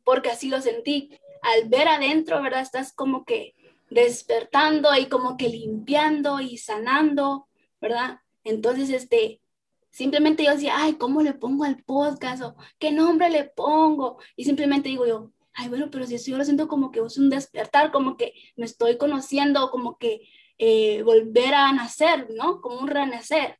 porque 0.03 0.29
así 0.29 0.49
lo 0.49 0.61
sentí. 0.61 1.19
Al 1.41 1.67
ver 1.67 1.87
adentro, 1.87 2.43
¿verdad? 2.43 2.61
Estás 2.61 2.93
como 2.93 3.25
que 3.25 3.55
despertando 3.89 4.95
y 4.95 5.07
como 5.07 5.35
que 5.35 5.49
limpiando 5.49 6.39
y 6.39 6.59
sanando, 6.59 7.47
¿verdad? 7.81 8.19
Entonces, 8.45 8.89
este, 8.91 9.41
simplemente 9.89 10.45
yo 10.45 10.51
decía, 10.51 10.75
ay, 10.77 10.93
¿cómo 10.93 11.21
le 11.21 11.33
pongo 11.33 11.65
al 11.65 11.83
podcast? 11.83 12.43
O 12.43 12.55
qué 12.79 12.91
nombre 12.91 13.29
le 13.29 13.43
pongo? 13.43 14.19
Y 14.37 14.45
simplemente 14.45 14.89
digo 14.89 15.05
yo, 15.05 15.31
ay, 15.53 15.69
bueno, 15.69 15.89
pero 15.91 16.05
si 16.05 16.17
yo 16.17 16.37
lo 16.37 16.45
siento 16.45 16.67
como 16.67 16.91
que 16.91 17.01
es 17.01 17.17
un 17.17 17.29
despertar, 17.29 17.91
como 17.91 18.15
que 18.17 18.33
me 18.55 18.65
estoy 18.65 18.97
conociendo, 18.97 19.69
como 19.71 19.97
que 19.97 20.29
eh, 20.57 21.01
volver 21.03 21.53
a 21.53 21.73
nacer, 21.73 22.29
¿no? 22.35 22.61
Como 22.61 22.79
un 22.79 22.87
renacer. 22.87 23.59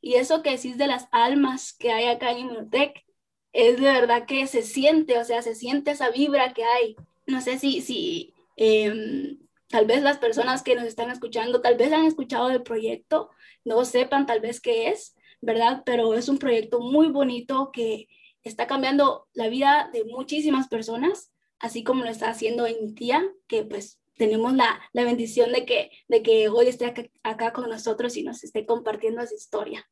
Y 0.00 0.14
eso 0.14 0.42
que 0.42 0.50
decís 0.52 0.76
de 0.78 0.86
las 0.86 1.08
almas 1.10 1.72
que 1.72 1.90
hay 1.90 2.06
acá 2.06 2.30
en 2.30 2.38
Inmunotech, 2.38 3.04
es 3.52 3.80
de 3.80 3.86
verdad 3.86 4.26
que 4.26 4.46
se 4.46 4.62
siente, 4.62 5.18
o 5.18 5.24
sea, 5.24 5.42
se 5.42 5.54
siente 5.54 5.92
esa 5.92 6.10
vibra 6.10 6.52
que 6.52 6.64
hay. 6.64 6.96
No 7.26 7.40
sé 7.40 7.58
si, 7.58 7.80
si 7.80 8.34
em, 8.56 9.38
tal 9.68 9.86
vez 9.86 10.02
las 10.02 10.18
personas 10.18 10.62
que 10.62 10.74
nos 10.74 10.84
están 10.84 11.10
escuchando, 11.10 11.60
tal 11.60 11.76
vez 11.76 11.92
han 11.92 12.04
escuchado 12.04 12.48
del 12.48 12.62
proyecto, 12.62 13.30
no 13.64 13.84
sepan 13.84 14.26
tal 14.26 14.40
vez 14.40 14.60
qué 14.60 14.88
es, 14.88 15.16
¿verdad? 15.40 15.82
Pero 15.84 16.14
es 16.14 16.28
un 16.28 16.38
proyecto 16.38 16.80
muy 16.80 17.08
bonito 17.08 17.70
que 17.72 18.08
está 18.42 18.66
cambiando 18.66 19.28
la 19.32 19.48
vida 19.48 19.90
de 19.92 20.04
muchísimas 20.04 20.68
personas, 20.68 21.32
así 21.58 21.82
como 21.82 22.04
lo 22.04 22.10
está 22.10 22.28
haciendo 22.28 22.66
en 22.66 22.76
mi 22.80 22.94
tía, 22.94 23.24
que 23.48 23.64
pues 23.64 24.00
tenemos 24.16 24.54
la, 24.54 24.80
la 24.92 25.04
bendición 25.04 25.52
de 25.52 25.64
que, 25.64 25.90
de 26.08 26.22
que 26.22 26.48
hoy 26.48 26.68
esté 26.68 26.92
acá, 27.22 27.52
con 27.52 27.68
nosotros 27.68 28.16
y 28.16 28.22
nos 28.22 28.44
esté 28.44 28.66
compartiendo 28.66 29.20
esa 29.20 29.34
historia. 29.34 29.86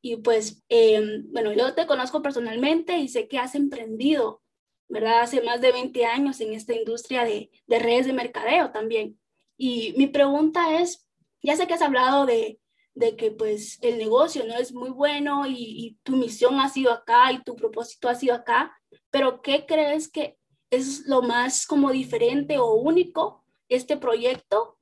Y 0.00 0.16
pues, 0.16 0.64
em, 0.68 1.30
bueno, 1.32 1.52
yo 1.52 1.74
te 1.74 1.86
conozco 1.86 2.22
personalmente 2.22 2.98
y 2.98 3.08
sé 3.08 3.28
que 3.28 3.38
has 3.38 3.54
emprendido, 3.54 4.42
¿verdad? 4.88 5.20
Hace 5.20 5.42
más 5.42 5.60
de 5.60 5.72
20 5.72 6.04
años 6.06 6.40
en 6.40 6.52
esta 6.54 6.74
industria 6.74 7.24
de, 7.24 7.50
de 7.66 7.78
redes 7.78 8.06
de 8.06 8.12
mercadeo 8.12 8.70
también. 8.70 9.18
Y 9.56 9.94
mi 9.96 10.06
pregunta 10.06 10.80
es, 10.80 11.06
ya 11.42 11.56
sé 11.56 11.66
que 11.66 11.74
has 11.74 11.82
hablado 11.82 12.26
de, 12.26 12.60
de 12.98 13.14
que 13.14 13.30
pues 13.30 13.78
el 13.82 13.96
negocio 13.96 14.44
no 14.44 14.56
es 14.56 14.72
muy 14.72 14.90
bueno 14.90 15.44
y, 15.46 15.98
tu 16.02 16.16
misión 16.16 16.58
ha 16.60 16.68
sido 16.68 16.92
acá 16.92 17.32
y 17.32 17.42
tu 17.42 17.54
propósito 17.54 18.08
ha 18.08 18.14
sido 18.14 18.34
acá, 18.34 18.76
pero 19.10 19.40
¿qué 19.40 19.66
crees 19.66 20.10
que 20.10 20.36
es 20.70 21.06
lo 21.06 21.22
más 21.22 21.66
como 21.66 21.92
diferente 21.92 22.58
o 22.58 22.74
único 22.74 23.44
este 23.68 23.96
proyecto 23.96 24.78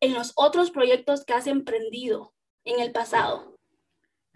en 0.00 0.12
los 0.12 0.32
otros 0.36 0.70
proyectos 0.70 1.24
que 1.24 1.32
has 1.32 1.46
emprendido 1.46 2.34
en 2.64 2.80
el 2.80 2.92
pasado? 2.92 3.56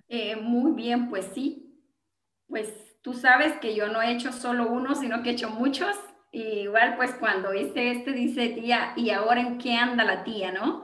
Eh, 0.09 0.35
muy 0.37 0.73
bien, 0.73 1.11
pues 1.11 1.27
sí. 1.35 1.70
Pues 2.51 2.75
tú 3.01 3.15
sabes 3.15 3.55
que 3.61 3.77
yo 3.77 3.89
no 3.89 4.03
he 4.03 4.13
hecho 4.13 4.33
solo 4.33 4.69
uno, 4.69 4.97
sino 4.97 5.23
que 5.23 5.31
he 5.31 5.33
hecho 5.33 5.51
muchos. 5.51 5.97
Igual, 6.33 6.97
pues 6.97 7.15
cuando 7.15 7.55
hice 7.55 7.93
este, 7.93 8.13
dice 8.13 8.49
tía, 8.49 8.93
¿y 8.97 9.11
ahora 9.11 9.41
en 9.41 9.59
qué 9.59 9.77
anda 9.77 10.05
la 10.05 10.25
tía, 10.25 10.53
no? 10.53 10.83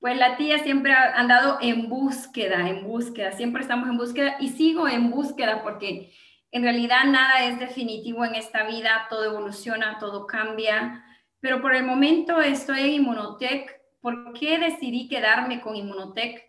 Pues 0.00 0.16
la 0.16 0.36
tía 0.36 0.58
siempre 0.58 0.92
ha 0.92 1.12
andado 1.14 1.58
en 1.60 1.88
búsqueda, 1.88 2.68
en 2.68 2.82
búsqueda, 2.84 3.32
siempre 3.32 3.62
estamos 3.62 3.88
en 3.88 3.98
búsqueda 3.98 4.36
y 4.40 4.48
sigo 4.48 4.88
en 4.88 5.10
búsqueda 5.10 5.62
porque 5.62 6.12
en 6.50 6.62
realidad 6.62 7.04
nada 7.04 7.44
es 7.44 7.60
definitivo 7.60 8.24
en 8.24 8.34
esta 8.34 8.66
vida, 8.66 9.06
todo 9.08 9.24
evoluciona, 9.24 9.98
todo 9.98 10.26
cambia, 10.26 11.04
pero 11.40 11.60
por 11.60 11.74
el 11.74 11.84
momento 11.84 12.40
estoy 12.40 12.80
en 12.80 12.90
Inmunotech. 12.94 13.80
¿Por 14.00 14.32
qué 14.32 14.58
decidí 14.58 15.08
quedarme 15.08 15.60
con 15.60 15.76
Inmunotech? 15.76 16.42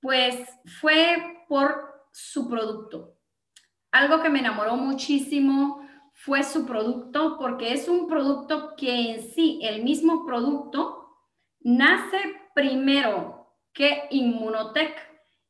Pues 0.00 0.36
fue 0.80 1.44
por 1.48 2.06
su 2.12 2.48
producto. 2.48 3.19
Algo 3.92 4.22
que 4.22 4.30
me 4.30 4.38
enamoró 4.38 4.76
muchísimo 4.76 5.86
fue 6.12 6.42
su 6.42 6.66
producto 6.66 7.36
porque 7.38 7.72
es 7.72 7.88
un 7.88 8.08
producto 8.08 8.74
que 8.76 9.12
en 9.12 9.22
sí, 9.22 9.60
el 9.62 9.82
mismo 9.82 10.26
producto, 10.26 11.16
nace 11.60 12.18
primero 12.54 13.54
que 13.72 14.04
Inmunotech 14.10 14.96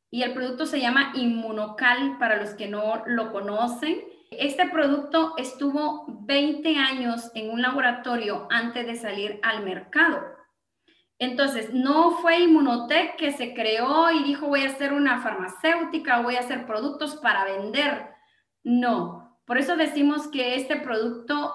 y 0.09 0.23
el 0.23 0.33
producto 0.33 0.65
se 0.65 0.79
llama 0.79 1.13
Inmunocal 1.15 2.17
para 2.19 2.37
los 2.37 2.51
que 2.51 2.67
no 2.67 3.03
lo 3.05 3.31
conocen. 3.31 4.01
Este 4.31 4.67
producto 4.69 5.33
estuvo 5.37 6.05
20 6.25 6.77
años 6.77 7.31
en 7.33 7.49
un 7.49 7.61
laboratorio 7.61 8.47
antes 8.49 8.85
de 8.85 8.95
salir 8.95 9.39
al 9.43 9.63
mercado. 9.63 10.21
Entonces, 11.19 11.73
no 11.73 12.17
fue 12.17 12.39
Inmunotech 12.39 13.15
que 13.15 13.31
se 13.31 13.53
creó 13.53 14.09
y 14.09 14.23
dijo 14.23 14.47
voy 14.47 14.63
a 14.63 14.69
hacer 14.69 14.91
una 14.91 15.21
farmacéutica, 15.21 16.21
voy 16.21 16.35
a 16.35 16.39
hacer 16.39 16.65
productos 16.65 17.15
para 17.17 17.45
vender. 17.45 18.10
No, 18.63 19.39
por 19.45 19.57
eso 19.57 19.75
decimos 19.75 20.27
que 20.27 20.55
este 20.55 20.77
producto, 20.77 21.53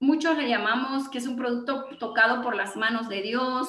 muchos 0.00 0.36
le 0.36 0.48
llamamos 0.48 1.08
que 1.08 1.18
es 1.18 1.26
un 1.26 1.36
producto 1.36 1.84
tocado 1.98 2.42
por 2.42 2.54
las 2.54 2.76
manos 2.76 3.08
de 3.08 3.22
Dios, 3.22 3.68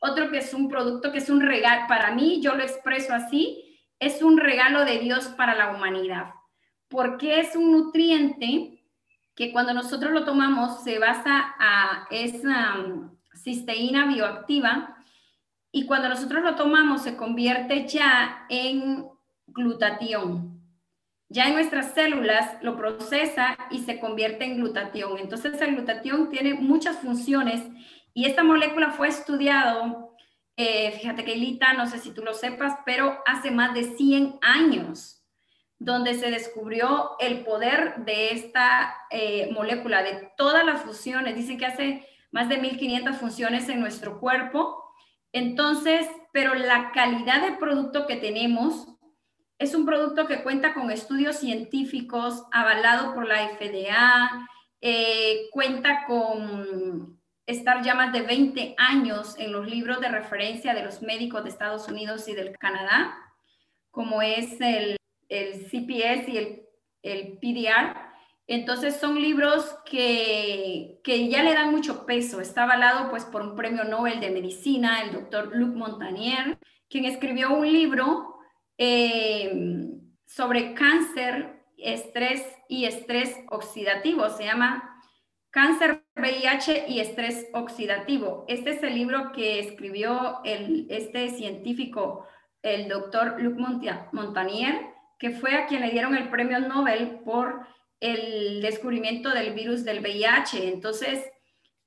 otro 0.00 0.30
que 0.30 0.38
es 0.38 0.54
un 0.54 0.68
producto 0.68 1.12
que 1.12 1.18
es 1.18 1.30
un 1.30 1.40
regalo, 1.40 1.86
para 1.88 2.14
mí 2.14 2.40
yo 2.40 2.54
lo 2.54 2.62
expreso 2.62 3.14
así, 3.14 3.80
es 3.98 4.22
un 4.22 4.38
regalo 4.38 4.84
de 4.84 4.98
Dios 4.98 5.26
para 5.28 5.54
la 5.54 5.74
humanidad, 5.74 6.34
porque 6.88 7.40
es 7.40 7.56
un 7.56 7.72
nutriente 7.72 8.84
que 9.34 9.52
cuando 9.52 9.72
nosotros 9.72 10.12
lo 10.12 10.24
tomamos 10.24 10.82
se 10.82 10.98
basa 10.98 11.54
a 11.58 12.06
esa 12.10 12.76
cisteína 13.34 14.06
bioactiva 14.06 14.96
y 15.70 15.86
cuando 15.86 16.08
nosotros 16.08 16.42
lo 16.42 16.56
tomamos 16.56 17.02
se 17.02 17.16
convierte 17.16 17.86
ya 17.86 18.46
en 18.48 19.06
glutatión. 19.46 20.57
Ya 21.30 21.46
en 21.46 21.54
nuestras 21.54 21.92
células 21.92 22.56
lo 22.62 22.76
procesa 22.76 23.58
y 23.70 23.80
se 23.80 24.00
convierte 24.00 24.44
en 24.44 24.56
glutatión. 24.56 25.18
Entonces 25.18 25.60
el 25.60 25.74
glutatión 25.74 26.30
tiene 26.30 26.54
muchas 26.54 26.98
funciones 26.98 27.62
y 28.14 28.24
esta 28.24 28.42
molécula 28.42 28.90
fue 28.90 29.08
estudiado, 29.08 30.16
eh, 30.56 30.90
fíjate 30.92 31.24
que 31.24 31.36
Lita, 31.36 31.74
no 31.74 31.86
sé 31.86 31.98
si 31.98 32.12
tú 32.12 32.22
lo 32.22 32.34
sepas, 32.34 32.78
pero 32.84 33.18
hace 33.26 33.52
más 33.52 33.74
de 33.74 33.84
100 33.84 34.38
años, 34.42 35.24
donde 35.78 36.14
se 36.14 36.30
descubrió 36.30 37.16
el 37.20 37.44
poder 37.44 38.04
de 38.04 38.32
esta 38.32 38.92
eh, 39.10 39.50
molécula, 39.52 40.02
de 40.02 40.32
todas 40.36 40.64
las 40.64 40.82
funciones. 40.82 41.36
Dicen 41.36 41.58
que 41.58 41.66
hace 41.66 42.08
más 42.32 42.48
de 42.48 42.58
1500 42.58 43.16
funciones 43.16 43.68
en 43.68 43.78
nuestro 43.78 44.18
cuerpo. 44.18 44.82
Entonces, 45.32 46.08
pero 46.32 46.54
la 46.54 46.90
calidad 46.90 47.42
de 47.42 47.56
producto 47.56 48.06
que 48.08 48.16
tenemos 48.16 48.97
es 49.58 49.74
un 49.74 49.84
producto 49.84 50.26
que 50.26 50.42
cuenta 50.42 50.72
con 50.72 50.90
estudios 50.90 51.36
científicos 51.36 52.44
avalado 52.52 53.14
por 53.14 53.26
la 53.26 53.48
FDA, 53.48 54.48
eh, 54.80 55.48
cuenta 55.50 56.04
con 56.06 57.18
estar 57.44 57.82
ya 57.82 57.94
más 57.94 58.12
de 58.12 58.22
20 58.22 58.74
años 58.78 59.34
en 59.38 59.52
los 59.52 59.66
libros 59.66 60.00
de 60.00 60.08
referencia 60.08 60.74
de 60.74 60.84
los 60.84 61.02
médicos 61.02 61.42
de 61.42 61.50
Estados 61.50 61.88
Unidos 61.88 62.28
y 62.28 62.34
del 62.34 62.56
Canadá, 62.56 63.16
como 63.90 64.22
es 64.22 64.60
el, 64.60 64.96
el 65.28 65.64
CPS 65.64 66.28
y 66.28 66.38
el, 66.38 66.62
el 67.02 67.38
PDR. 67.38 67.96
Entonces 68.46 68.96
son 68.96 69.20
libros 69.20 69.76
que, 69.84 71.00
que, 71.02 71.28
ya 71.28 71.42
le 71.42 71.54
dan 71.54 71.72
mucho 71.72 72.06
peso. 72.06 72.40
Está 72.40 72.62
avalado 72.62 73.10
pues 73.10 73.24
por 73.24 73.42
un 73.42 73.56
premio 73.56 73.84
Nobel 73.84 74.20
de 74.20 74.30
Medicina, 74.30 75.02
el 75.02 75.12
doctor 75.12 75.54
Luc 75.54 75.74
Montagnier, 75.74 76.58
quien 76.88 77.04
escribió 77.06 77.52
un 77.52 77.70
libro 77.70 78.37
eh, 78.78 79.90
sobre 80.26 80.74
cáncer, 80.74 81.62
estrés 81.76 82.42
y 82.68 82.84
estrés 82.84 83.36
oxidativo. 83.50 84.28
Se 84.30 84.44
llama 84.44 85.02
Cáncer, 85.50 86.04
VIH 86.14 86.86
y 86.88 87.00
estrés 87.00 87.46
oxidativo. 87.52 88.44
Este 88.48 88.70
es 88.70 88.82
el 88.82 88.94
libro 88.94 89.32
que 89.32 89.60
escribió 89.60 90.40
el, 90.44 90.86
este 90.90 91.30
científico, 91.30 92.26
el 92.62 92.88
doctor 92.88 93.40
Luc 93.40 93.58
Montagnier, 94.12 94.86
que 95.18 95.30
fue 95.30 95.54
a 95.54 95.66
quien 95.66 95.80
le 95.80 95.90
dieron 95.90 96.14
el 96.14 96.28
premio 96.28 96.60
Nobel 96.60 97.20
por 97.24 97.66
el 98.00 98.60
descubrimiento 98.62 99.30
del 99.30 99.54
virus 99.54 99.84
del 99.84 100.00
VIH. 100.00 100.68
Entonces, 100.68 101.24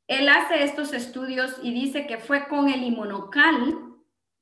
él 0.07 0.27
hace 0.27 0.63
estos 0.63 0.93
estudios 0.93 1.57
y 1.61 1.71
dice 1.71 2.07
que 2.07 2.17
fue 2.17 2.47
con 2.47 2.67
el 2.67 2.83
inmunocal, 2.83 3.90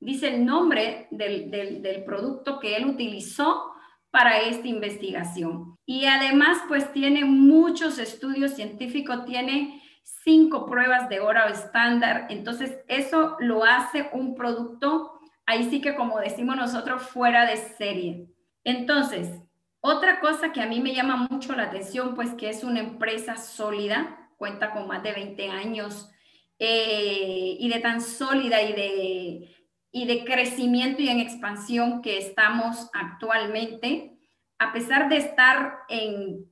dice 0.00 0.34
el 0.34 0.44
nombre 0.44 1.06
del, 1.10 1.50
del 1.50 2.04
producto 2.04 2.58
que 2.58 2.76
él 2.76 2.86
utilizó 2.86 3.70
para 4.10 4.40
esta 4.40 4.66
investigación. 4.66 5.78
Y 5.86 6.06
además, 6.06 6.58
pues 6.68 6.92
tiene 6.92 7.24
muchos 7.24 7.98
estudios 7.98 8.54
científicos, 8.54 9.24
tiene 9.24 9.82
cinco 10.02 10.66
pruebas 10.66 11.08
de 11.08 11.20
oro 11.20 11.46
estándar, 11.46 12.26
entonces 12.30 12.80
eso 12.88 13.36
lo 13.38 13.64
hace 13.64 14.08
un 14.12 14.34
producto, 14.34 15.20
ahí 15.46 15.68
sí 15.70 15.80
que 15.80 15.94
como 15.94 16.18
decimos 16.18 16.56
nosotros, 16.56 17.02
fuera 17.02 17.46
de 17.46 17.56
serie. 17.56 18.28
Entonces, 18.64 19.40
otra 19.80 20.20
cosa 20.20 20.52
que 20.52 20.60
a 20.60 20.66
mí 20.66 20.80
me 20.80 20.94
llama 20.94 21.28
mucho 21.30 21.54
la 21.54 21.64
atención, 21.64 22.14
pues 22.14 22.34
que 22.34 22.50
es 22.50 22.64
una 22.64 22.80
empresa 22.80 23.36
sólida, 23.36 24.30
cuenta 24.36 24.72
con 24.72 24.86
más 24.86 25.02
de 25.02 25.12
20 25.12 25.48
años 25.48 26.10
eh, 26.58 27.56
y 27.58 27.68
de 27.68 27.80
tan 27.80 28.00
sólida 28.00 28.60
y 28.62 28.72
de, 28.72 29.59
y 29.92 30.06
de 30.06 30.24
crecimiento 30.24 31.02
y 31.02 31.08
en 31.08 31.20
expansión 31.20 32.02
que 32.02 32.18
estamos 32.18 32.90
actualmente, 32.92 34.18
a 34.58 34.72
pesar 34.72 35.08
de 35.08 35.16
estar 35.16 35.78
en 35.88 36.46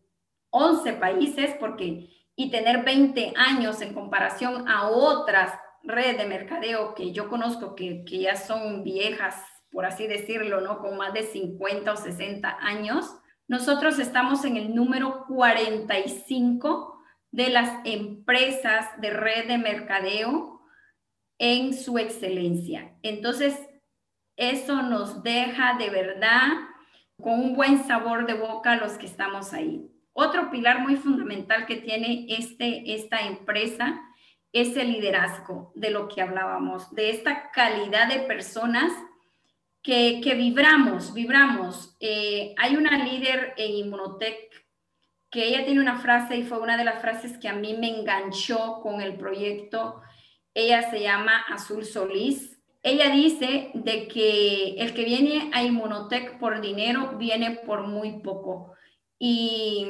11 0.50 0.92
países, 0.94 1.54
porque 1.60 2.10
y 2.34 2.50
tener 2.50 2.84
20 2.84 3.32
años 3.36 3.80
en 3.80 3.94
comparación 3.94 4.68
a 4.68 4.88
otras 4.88 5.52
redes 5.82 6.18
de 6.18 6.26
mercadeo 6.26 6.94
que 6.94 7.12
yo 7.12 7.28
conozco 7.28 7.74
que, 7.74 8.04
que 8.04 8.20
ya 8.20 8.36
son 8.36 8.84
viejas 8.84 9.34
por 9.70 9.84
así 9.84 10.06
decirlo, 10.06 10.60
¿no? 10.60 10.78
Con 10.78 10.96
más 10.96 11.12
de 11.12 11.22
50 11.22 11.92
o 11.92 11.96
60 11.96 12.58
años, 12.60 13.16
nosotros 13.46 13.98
estamos 13.98 14.44
en 14.44 14.56
el 14.56 14.74
número 14.74 15.24
45 15.26 17.00
de 17.30 17.50
las 17.50 17.70
empresas 17.84 18.86
de 19.00 19.10
red 19.10 19.46
de 19.48 19.58
mercadeo 19.58 20.57
en 21.38 21.74
su 21.74 21.98
excelencia. 21.98 22.92
Entonces, 23.02 23.58
eso 24.36 24.82
nos 24.82 25.22
deja 25.22 25.76
de 25.78 25.90
verdad 25.90 26.48
con 27.20 27.40
un 27.40 27.54
buen 27.54 27.84
sabor 27.86 28.26
de 28.26 28.34
boca 28.34 28.76
los 28.76 28.92
que 28.92 29.06
estamos 29.06 29.52
ahí. 29.52 29.90
Otro 30.12 30.50
pilar 30.50 30.80
muy 30.80 30.96
fundamental 30.96 31.66
que 31.66 31.76
tiene 31.76 32.26
este, 32.28 32.94
esta 32.94 33.20
empresa 33.22 34.00
es 34.52 34.76
el 34.76 34.92
liderazgo 34.92 35.72
de 35.74 35.90
lo 35.90 36.08
que 36.08 36.22
hablábamos, 36.22 36.94
de 36.94 37.10
esta 37.10 37.50
calidad 37.50 38.08
de 38.08 38.20
personas 38.20 38.92
que, 39.82 40.20
vibramos, 40.36 41.14
vibramos. 41.14 41.96
Eh, 42.00 42.54
hay 42.58 42.76
una 42.76 43.04
líder 43.04 43.54
en 43.56 43.72
Inmunotech 43.72 44.66
que 45.30 45.44
ella 45.44 45.64
tiene 45.64 45.80
una 45.80 45.98
frase 45.98 46.36
y 46.36 46.42
fue 46.42 46.58
una 46.58 46.76
de 46.76 46.84
las 46.84 47.00
frases 47.00 47.38
que 47.38 47.48
a 47.48 47.54
mí 47.54 47.76
me 47.78 48.00
enganchó 48.00 48.80
con 48.82 49.00
el 49.00 49.16
proyecto. 49.16 50.00
Ella 50.58 50.90
se 50.90 51.00
llama 51.00 51.44
Azul 51.50 51.84
Solís. 51.84 52.60
Ella 52.82 53.10
dice 53.10 53.70
de 53.74 54.08
que 54.08 54.74
el 54.78 54.92
que 54.92 55.04
viene 55.04 55.52
a 55.54 55.62
Inmunotech 55.62 56.36
por 56.40 56.60
dinero 56.60 57.16
viene 57.16 57.52
por 57.64 57.86
muy 57.86 58.18
poco. 58.22 58.72
Y, 59.20 59.86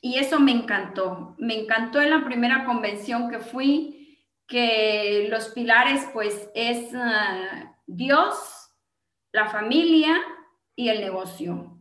y, 0.00 0.16
eso 0.16 0.40
me 0.40 0.50
encantó. 0.50 1.36
Me 1.38 1.60
encantó 1.60 2.00
en 2.00 2.10
la 2.10 2.24
primera 2.24 2.64
convención 2.64 3.30
que 3.30 3.38
fui, 3.38 4.18
que 4.48 5.28
los 5.30 5.50
pilares 5.50 6.08
pues 6.12 6.50
es 6.56 6.92
ah, 6.92 7.76
Dios, 7.86 8.34
la 9.30 9.48
familia 9.48 10.20
y 10.74 10.88
el 10.88 11.02
negocio. 11.02 11.78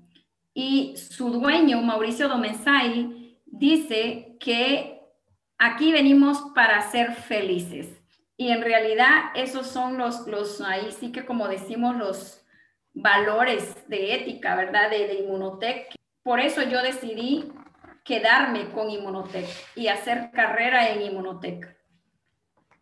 Y 0.54 0.96
su 0.98 1.32
dueño, 1.32 1.82
Mauricio 1.82 2.30
Domensay, 2.30 3.40
dice 3.48 4.38
que 4.40 5.02
aquí 5.58 5.92
venimos 5.92 6.44
para 6.54 6.80
ser 6.92 7.14
felices. 7.14 7.99
Y 8.40 8.52
en 8.52 8.62
realidad 8.62 9.32
esos 9.36 9.68
son 9.68 9.98
los, 9.98 10.26
los 10.26 10.62
ahí 10.62 10.94
sí 10.94 11.12
que 11.12 11.26
como 11.26 11.50
decimos, 11.50 11.98
los 11.98 12.46
valores 12.94 13.76
de 13.90 14.16
ética, 14.16 14.56
¿verdad? 14.56 14.90
De, 14.90 15.08
de 15.08 15.16
Inmunotech. 15.16 15.94
Por 16.24 16.40
eso 16.40 16.62
yo 16.64 16.82
decidí 16.82 17.52
quedarme 18.06 18.70
con 18.72 18.90
Inmunotech 18.90 19.46
y 19.76 19.90
hacer 19.90 20.32
carrera 20.32 20.90
en 20.90 21.02
Inmunotech 21.02 21.78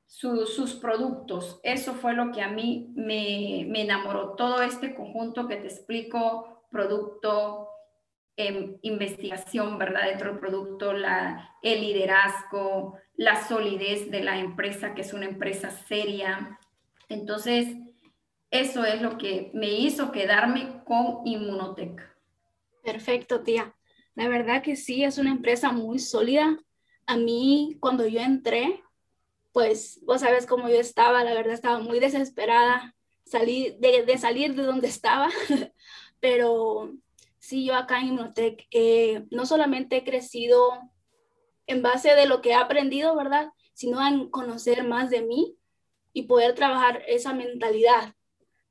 sus 0.06 0.76
productos. 0.76 1.60
Eso 1.63 1.93
fue 1.93 2.13
lo 2.13 2.32
que 2.32 2.43
a 2.43 2.50
mí 2.50 2.93
me, 2.96 3.62
enamoró. 3.82 4.36
Todo 4.36 4.62
este 4.62 4.93
conjunto 4.93 5.48
que 5.48 5.58
te 5.58 5.67
explico, 5.67 6.67
producto, 6.70 7.70
em, 8.38 8.78
investigación, 8.82 9.78
¿verdad? 9.78 10.06
Dentro 10.06 10.30
del 10.30 10.39
producto, 10.39 10.93
la, 10.93 11.58
el 11.62 11.82
liderazgo, 11.82 12.97
la 13.15 13.45
solidez 13.47 14.10
de 14.10 14.23
la 14.23 14.39
empresa, 14.39 14.93
que 14.93 15.02
es 15.02 15.12
una 15.13 15.26
empresa 15.26 15.71
seria. 15.71 16.58
Entonces, 17.10 17.76
eso 18.50 18.86
es 18.86 19.02
lo 19.02 19.17
que 19.17 19.52
me 19.54 19.69
hizo 19.71 20.12
quedarme 20.12 20.84
con 20.86 21.26
Inmunotech. 21.26 22.02
Perfecto, 22.84 23.41
tía. 23.41 23.76
La 24.15 24.30
verdad 24.30 24.63
que 24.63 24.76
sí, 24.78 25.04
es 25.04 25.17
una 25.17 25.32
empresa 25.32 25.71
muy 25.73 26.00
sólida. 26.00 26.58
A 27.06 27.17
mí, 27.17 27.76
cuando 27.82 28.08
yo 28.08 28.21
entré, 28.21 28.82
pues 29.52 30.00
vos 30.06 30.21
sabes 30.21 30.45
cómo 30.45 30.69
yo 30.69 30.80
estaba, 30.80 31.23
la 31.26 31.34
verdad 31.34 31.54
estaba 31.54 31.80
muy 31.80 32.00
desesperada 32.00 32.93
salí, 33.28 33.78
de, 33.80 34.17
salir 34.17 34.56
de 34.56 34.63
donde 34.63 34.88
estaba, 34.88 35.30
pero 36.19 36.93
sí, 37.47 37.63
yo 37.63 37.75
acá 37.75 37.99
en 37.99 38.07
Inmunotech 38.07 38.67
eh, 38.71 39.25
no 39.31 39.45
solamente 39.45 39.95
he 39.95 40.03
crecido 40.03 40.69
en 41.65 41.81
base 41.81 42.13
de 42.13 42.25
lo 42.25 42.41
que 42.41 42.49
he 42.49 42.55
aprendido, 42.55 43.15
¿verdad? 43.15 43.51
Sino 43.73 44.05
en 44.05 44.29
conocer 44.29 44.83
más 44.86 45.10
de 45.10 45.21
mí 45.21 45.55
y 46.12 46.23
poder 46.23 46.55
trabajar 46.55 47.03
esa 47.07 47.33
mentalidad. 47.33 48.13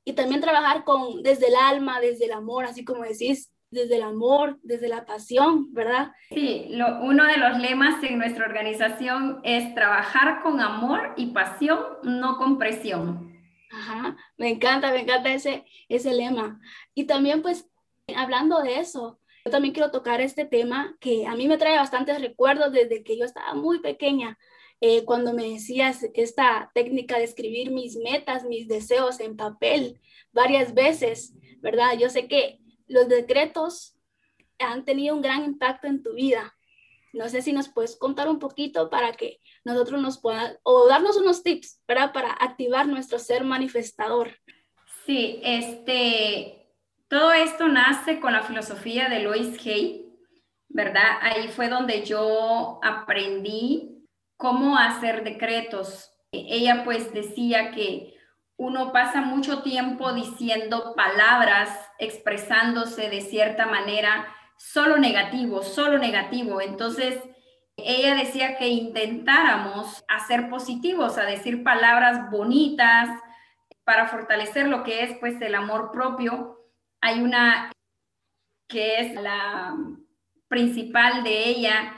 Y 0.05 0.13
también 0.13 0.41
trabajar 0.41 0.83
con, 0.83 1.23
desde 1.23 1.47
el 1.47 1.55
alma, 1.55 1.99
desde 1.99 2.25
el 2.25 2.33
amor, 2.33 2.65
así 2.65 2.85
como 2.85 3.01
decís, 3.01 3.51
desde 3.71 3.95
el 3.95 4.03
amor, 4.03 4.59
desde 4.61 4.89
la 4.89 5.07
pasión, 5.07 5.73
¿verdad? 5.73 6.11
Sí, 6.29 6.69
uno 7.01 7.25
de 7.25 7.37
los 7.37 7.57
lemas 7.57 8.01
en 8.03 8.19
nuestra 8.19 8.45
organización 8.45 9.39
es 9.43 9.73
trabajar 9.73 10.43
con 10.43 10.61
amor 10.61 11.15
y 11.17 11.31
pasión, 11.31 11.79
no 12.03 12.37
con 12.37 12.59
presión. 12.59 13.35
Ajá, 13.71 14.15
me 14.37 14.49
encanta, 14.49 14.91
me 14.91 15.01
encanta 15.01 15.33
ese, 15.33 15.65
ese 15.89 16.13
lema. 16.13 16.59
Y 16.93 17.05
también 17.05 17.41
pues 17.41 17.67
hablando 18.15 18.61
de 18.61 18.79
eso, 18.79 19.19
yo 19.45 19.51
también 19.51 19.73
quiero 19.73 19.91
tocar 19.91 20.21
este 20.21 20.45
tema 20.45 20.95
que 20.99 21.25
a 21.25 21.35
mí 21.35 21.47
me 21.47 21.57
trae 21.57 21.77
bastantes 21.77 22.21
recuerdos 22.21 22.71
desde 22.71 23.03
que 23.03 23.17
yo 23.17 23.25
estaba 23.25 23.53
muy 23.53 23.79
pequeña. 23.79 24.37
Eh, 24.79 25.05
cuando 25.05 25.33
me 25.33 25.49
decías 25.49 26.05
esta 26.13 26.71
técnica 26.73 27.17
de 27.17 27.23
escribir 27.23 27.71
mis 27.71 27.95
metas, 27.95 28.43
mis 28.43 28.67
deseos 28.67 29.19
en 29.19 29.35
papel 29.35 29.99
varias 30.31 30.73
veces, 30.73 31.33
¿verdad? 31.61 31.97
Yo 31.97 32.09
sé 32.09 32.27
que 32.27 32.59
los 32.87 33.07
decretos 33.07 33.97
han 34.59 34.85
tenido 34.85 35.15
un 35.15 35.21
gran 35.21 35.43
impacto 35.45 35.87
en 35.87 36.03
tu 36.03 36.13
vida. 36.13 36.53
No 37.13 37.29
sé 37.29 37.41
si 37.41 37.53
nos 37.53 37.69
puedes 37.69 37.95
contar 37.95 38.29
un 38.29 38.37
poquito 38.37 38.89
para 38.89 39.13
que 39.13 39.39
nosotros 39.63 40.01
nos 40.01 40.19
puedan, 40.19 40.57
o 40.63 40.87
darnos 40.87 41.17
unos 41.17 41.41
tips, 41.41 41.81
¿verdad? 41.87 42.13
Para 42.13 42.31
activar 42.33 42.87
nuestro 42.87 43.17
ser 43.17 43.43
manifestador. 43.43 44.37
Sí, 45.05 45.39
este, 45.41 46.66
todo 47.07 47.31
esto 47.31 47.67
nace 47.67 48.19
con 48.19 48.33
la 48.33 48.43
filosofía 48.43 49.09
de 49.09 49.19
Lois 49.19 49.57
Hay, 49.65 50.13
¿verdad? 50.67 51.19
Ahí 51.21 51.47
fue 51.49 51.69
donde 51.69 52.05
yo 52.05 52.79
aprendí 52.83 54.05
cómo 54.35 54.77
hacer 54.77 55.23
decretos. 55.23 56.13
Ella 56.31 56.83
pues 56.83 57.13
decía 57.13 57.71
que 57.71 58.13
uno 58.57 58.91
pasa 58.91 59.21
mucho 59.21 59.61
tiempo 59.61 60.11
diciendo 60.13 60.93
palabras, 60.95 61.69
expresándose 61.99 63.09
de 63.09 63.21
cierta 63.21 63.67
manera, 63.67 64.27
solo 64.57 64.97
negativo, 64.97 65.61
solo 65.63 65.97
negativo. 65.99 66.59
Entonces, 66.59 67.21
ella 67.77 68.15
decía 68.15 68.57
que 68.57 68.67
intentáramos 68.67 70.03
hacer 70.07 70.49
positivos, 70.49 71.17
a 71.17 71.25
decir 71.25 71.63
palabras 71.63 72.31
bonitas 72.31 73.09
para 73.83 74.07
fortalecer 74.07 74.67
lo 74.67 74.83
que 74.83 75.03
es 75.03 75.17
pues 75.19 75.39
el 75.41 75.53
amor 75.53 75.91
propio. 75.91 76.56
Hay 77.01 77.21
una 77.21 77.71
que 78.67 78.99
es 78.99 79.13
la 79.15 79.75
principal 80.47 81.23
de 81.23 81.49
ella, 81.49 81.93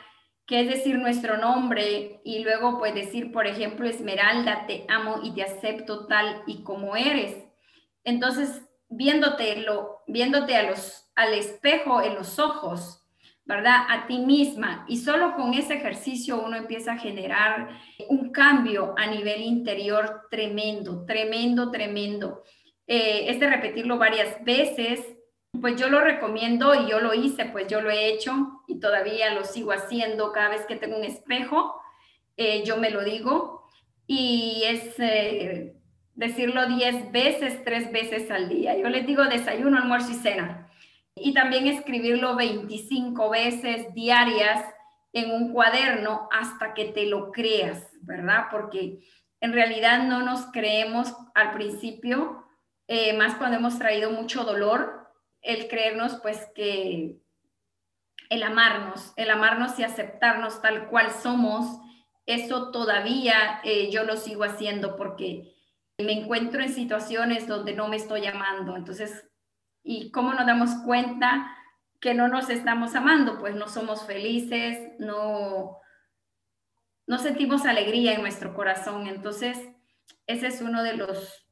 que 0.46 0.62
es 0.62 0.68
decir 0.68 0.98
nuestro 0.98 1.38
nombre 1.38 2.22
y 2.24 2.44
luego 2.44 2.80
pues 2.80 2.94
decir, 2.96 3.32
por 3.32 3.48
ejemplo, 3.48 3.88
Esmeralda, 3.88 4.66
te 4.66 4.86
amo 4.88 5.20
y 5.24 5.34
te 5.34 5.44
acepto 5.44 6.08
tal 6.08 6.44
y 6.48 6.64
como 6.64 6.96
eres. 6.96 7.46
Entonces, 8.04 8.64
viéndote, 8.90 9.58
lo, 9.62 10.00
viéndote 10.08 10.56
a 10.56 10.64
los, 10.64 11.12
al 11.16 11.34
espejo 11.34 12.02
en 12.02 12.16
los 12.16 12.40
ojos, 12.40 13.06
¿verdad? 13.46 13.86
A 13.90 14.08
ti 14.08 14.20
misma. 14.20 14.86
Y 14.88 14.98
solo 14.98 15.36
con 15.36 15.54
ese 15.54 15.76
ejercicio 15.76 16.42
uno 16.44 16.56
empieza 16.56 16.94
a 16.94 16.98
generar 16.98 17.70
un 18.10 18.32
cambio 18.32 18.96
a 18.98 19.06
nivel 19.08 19.42
interior 19.42 20.28
tremendo, 20.32 21.06
tremendo, 21.06 21.72
tremendo. 21.72 22.44
Eh, 22.92 23.30
es 23.30 23.40
de 23.40 23.48
repetirlo 23.48 24.00
varias 24.00 24.44
veces, 24.44 25.00
pues 25.62 25.80
yo 25.80 25.90
lo 25.90 26.02
recomiendo 26.02 26.74
y 26.74 26.90
yo 26.90 27.00
lo 27.00 27.14
hice, 27.14 27.46
pues 27.46 27.68
yo 27.68 27.82
lo 27.82 27.92
he 27.92 28.08
hecho 28.08 28.64
y 28.68 28.80
todavía 28.80 29.32
lo 29.32 29.46
sigo 29.46 29.72
haciendo 29.72 30.32
cada 30.32 30.50
vez 30.50 30.66
que 30.66 30.76
tengo 30.76 30.98
un 30.98 31.04
espejo, 31.04 31.80
eh, 32.36 32.64
yo 32.66 32.78
me 32.78 32.90
lo 32.90 33.04
digo 33.04 33.68
y 34.08 34.64
es 34.66 34.96
eh, 34.98 35.76
decirlo 36.16 36.66
10 36.66 37.12
veces, 37.12 37.64
3 37.64 37.92
veces 37.92 38.32
al 38.32 38.50
día. 38.50 38.76
Yo 38.76 38.90
les 38.90 39.06
digo 39.06 39.24
desayuno, 39.26 39.78
almuerzo 39.78 40.10
y 40.10 40.16
cena. 40.16 40.68
Y 41.14 41.36
también 41.36 41.68
escribirlo 41.68 42.36
25 42.36 43.30
veces 43.30 43.94
diarias 43.94 44.66
en 45.14 45.30
un 45.30 45.54
cuaderno 45.54 46.28
hasta 46.32 46.74
que 46.74 46.86
te 46.86 47.06
lo 47.06 47.32
creas, 47.32 47.88
¿verdad? 48.02 48.46
Porque 48.50 48.98
en 49.42 49.54
realidad 49.54 50.08
no 50.08 50.24
nos 50.24 50.48
creemos 50.48 51.14
al 51.36 51.52
principio, 51.52 52.49
eh, 52.92 53.14
más 53.14 53.36
cuando 53.36 53.58
hemos 53.58 53.78
traído 53.78 54.10
mucho 54.10 54.44
dolor, 54.44 55.08
el 55.44 55.68
creernos 55.68 56.16
pues 56.24 56.48
que 56.56 57.20
el 58.32 58.42
amarnos, 58.42 59.14
el 59.16 59.30
amarnos 59.30 59.78
y 59.78 59.84
aceptarnos 59.84 60.60
tal 60.64 60.90
cual 60.90 61.12
somos, 61.12 61.80
eso 62.26 62.72
todavía 62.72 63.62
eh, 63.64 63.92
yo 63.92 64.06
lo 64.06 64.18
sigo 64.18 64.44
haciendo 64.44 64.96
porque 64.96 65.54
me 66.00 66.14
encuentro 66.14 66.64
en 66.64 66.74
situaciones 66.74 67.48
donde 67.48 67.76
no 67.76 67.90
me 67.90 67.98
estoy 67.98 68.26
amando. 68.26 68.76
Entonces, 68.76 69.24
¿y 69.84 70.10
cómo 70.10 70.34
nos 70.34 70.48
damos 70.48 70.72
cuenta 70.84 71.56
que 72.02 72.16
no 72.16 72.28
nos 72.28 72.50
estamos 72.50 72.96
amando? 72.96 73.38
Pues 73.38 73.54
no 73.54 73.68
somos 73.68 74.08
felices, 74.08 74.94
no, 74.98 75.78
no 77.06 77.20
sentimos 77.20 77.68
alegría 77.68 78.16
en 78.16 78.22
nuestro 78.22 78.56
corazón. 78.56 79.06
Entonces, 79.06 79.60
ese 80.26 80.48
es 80.48 80.62
uno 80.62 80.82
de 80.82 80.96
los 80.96 81.49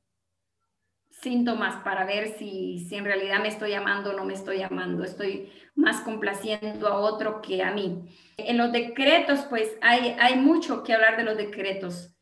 síntomas 1.21 1.84
para 1.84 2.06
ver 2.06 2.38
si, 2.38 2.86
si 2.88 2.95
en 2.95 3.06
realidad 3.06 3.41
me 3.41 3.47
estoy 3.47 3.73
amando 3.73 4.12
o 4.12 4.13
no 4.13 4.25
me 4.25 4.34
estoy 4.34 4.62
amando. 4.62 5.03
Estoy 5.03 5.51
más 5.75 6.01
complaciendo 6.01 6.88
a 6.88 6.99
otro 6.99 7.41
que 7.41 7.63
a 7.63 7.71
mí. 7.71 8.03
En 8.38 8.58
los 8.58 8.71
decretos, 8.71 9.41
pues 9.49 9.77
hay, 9.82 10.15
hay 10.19 10.36
mucho 10.38 10.84
que 10.84 10.93
hablar 10.93 11.17
de 11.17 11.23
los 11.23 11.38
decretos. 11.38 12.13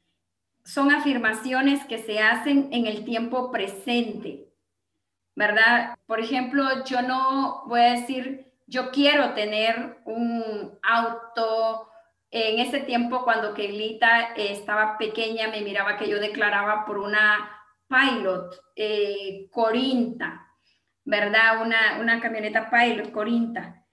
Son 0.63 0.91
afirmaciones 0.91 1.85
que 1.85 1.99
se 1.99 2.19
hacen 2.19 2.69
en 2.71 2.87
el 2.87 3.05
tiempo 3.05 3.51
presente, 3.51 4.49
¿verdad? 5.35 5.97
Por 6.05 6.19
ejemplo, 6.19 6.83
yo 6.85 7.01
no 7.01 7.63
voy 7.67 7.81
a 7.81 7.91
decir, 7.91 8.51
yo 8.65 8.91
quiero 8.91 9.33
tener 9.33 9.99
un 10.05 10.77
auto. 10.81 11.89
En 12.31 12.59
ese 12.59 12.79
tiempo, 12.79 13.23
cuando 13.23 13.53
Keilita 13.53 14.33
estaba 14.35 14.97
pequeña, 14.97 15.49
me 15.49 15.61
miraba 15.61 15.97
que 15.97 16.09
yo 16.09 16.19
declaraba 16.19 16.85
por 16.85 16.97
una 16.97 17.54
Pilot 17.87 18.55
eh, 18.75 19.47
Corinta, 19.51 20.47
¿verdad? 21.03 21.61
Una, 21.61 21.99
una 21.99 22.19
camioneta 22.19 22.69
Pilot 22.69 23.11
Corinta. 23.11 23.85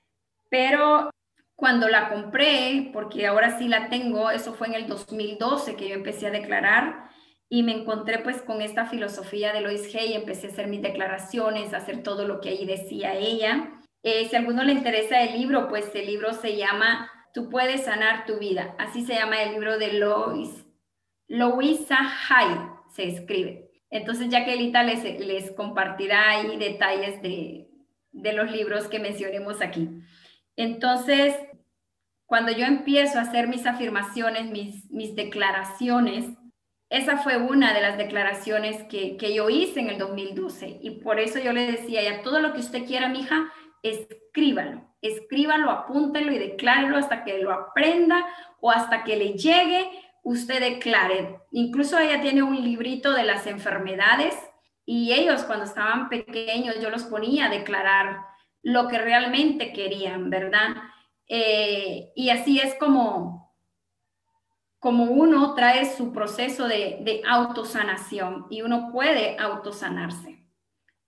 Pero 0.51 1.11
cuando 1.55 1.89
la 1.89 2.09
compré, 2.09 2.91
porque 2.93 3.27
ahora 3.27 3.59
sí 3.59 3.69
la 3.69 3.89
tengo, 3.89 4.31
eso 4.31 4.55
fue 4.55 4.69
en 4.69 4.75
el 4.75 4.89
2012 4.89 5.77
que 5.77 5.89
yo 5.89 5.95
empecé 5.95 6.27
a 6.27 6.31
declarar 6.31 7.11
y 7.49 7.63
me 7.63 7.73
encontré 7.73 8.19
pues 8.19 8.43
con 8.43 8.63
esta 8.63 8.87
filosofía 8.87 9.53
de 9.53 9.61
Lois 9.61 9.95
Hay, 9.95 10.15
empecé 10.15 10.47
a 10.47 10.51
hacer 10.51 10.69
mis 10.69 10.83
declaraciones, 10.83 11.75
a 11.75 11.77
hacer 11.77 12.03
todo 12.03 12.27
lo 12.27 12.41
que 12.41 12.49
ahí 12.49 12.65
decía 12.65 13.15
ella. 13.15 13.71
Eh, 14.03 14.27
si 14.29 14.35
a 14.35 14.39
alguno 14.39 14.65
le 14.65 14.73
interesa 14.73 15.23
el 15.23 15.39
libro, 15.39 15.69
pues 15.69 15.95
el 15.95 16.07
libro 16.07 16.33
se 16.33 16.57
llama 16.57 17.11
Tú 17.35 17.49
puedes 17.49 17.85
sanar 17.85 18.27
tu 18.27 18.39
vida. 18.39 18.75
Así 18.79 19.05
se 19.05 19.15
llama 19.15 19.43
el 19.43 19.53
libro 19.53 19.79
de 19.79 19.93
Lois, 19.93 20.67
Louisa 21.29 21.99
Hay, 22.29 22.57
se 22.95 23.05
escribe. 23.07 23.72
Entonces, 23.93 24.29
Jaquelita 24.31 24.83
les, 24.83 25.05
les 25.21 25.53
compartirá 25.53 26.31
ahí 26.31 26.57
detalles 26.57 27.21
de, 27.21 27.69
los 28.13 28.51
libros 28.51 28.89
que 28.89 28.99
mencionemos 28.99 29.61
aquí. 29.61 29.87
Entonces, 30.57 31.37
cuando 32.25 32.53
yo 32.53 32.65
empiezo 32.65 33.19
a 33.19 33.23
hacer 33.23 33.49
mis 33.49 33.67
afirmaciones, 33.67 34.51
mis, 34.51 34.91
mis 34.91 35.15
declaraciones, 35.15 36.25
esa 36.89 37.19
fue 37.19 37.37
una 37.37 37.75
de 37.75 37.83
las 37.83 37.99
declaraciones 37.99 38.83
que, 38.85 39.19
que, 39.19 39.35
yo 39.35 39.51
hice 39.51 39.81
en 39.81 39.91
el 39.91 39.99
2012. 39.99 40.79
Y 40.81 41.03
por 41.03 41.21
eso 41.21 41.39
yo 41.39 41.53
le 41.53 41.71
decía, 41.71 42.03
ya 42.03 42.23
todo 42.23 42.41
lo 42.41 42.55
que 42.55 42.61
usted 42.61 42.87
quiera, 42.87 43.11
mija, 43.11 43.53
escríbalo. 43.83 44.89
Escríbalo, 45.03 45.71
apúntelo 45.71 46.33
y 46.33 46.39
declárelo 46.39 46.97
hasta 46.97 47.25
que 47.25 47.39
lo 47.39 47.53
aprenda 47.53 48.25
o 48.61 48.71
hasta 48.71 49.05
que 49.05 49.17
le 49.17 49.35
llegue 49.35 49.91
usted 50.23 50.61
declare. 50.61 51.41
Incluso 51.51 51.99
ella 51.99 52.21
tiene 52.21 52.43
un 52.43 52.63
librito 52.63 53.13
de 53.13 53.25
las 53.25 53.47
enfermedades 53.47 54.35
y 54.85 55.13
ellos 55.13 55.43
cuando 55.45 55.65
estaban 55.65 56.09
pequeños 56.09 56.81
yo 56.81 56.91
los 56.91 57.05
ponía 57.05 57.47
a 57.47 57.51
declarar 57.51 58.21
lo 58.63 58.89
que 58.89 58.99
realmente 58.99 59.73
querían, 59.73 60.31
¿verdad? 60.31 60.75
Eh, 61.29 62.13
y 62.15 62.31
así 62.31 62.61
es 62.61 62.75
como, 62.77 63.53
como 64.79 65.05
uno 65.05 65.55
trae 65.55 65.85
su 65.97 66.13
proceso 66.13 66.69
de, 66.69 66.99
de 67.03 67.23
autosanación 67.29 68.47
y 68.51 68.63
uno 68.63 68.91
puede 68.93 69.37
autosanarse. 69.39 70.43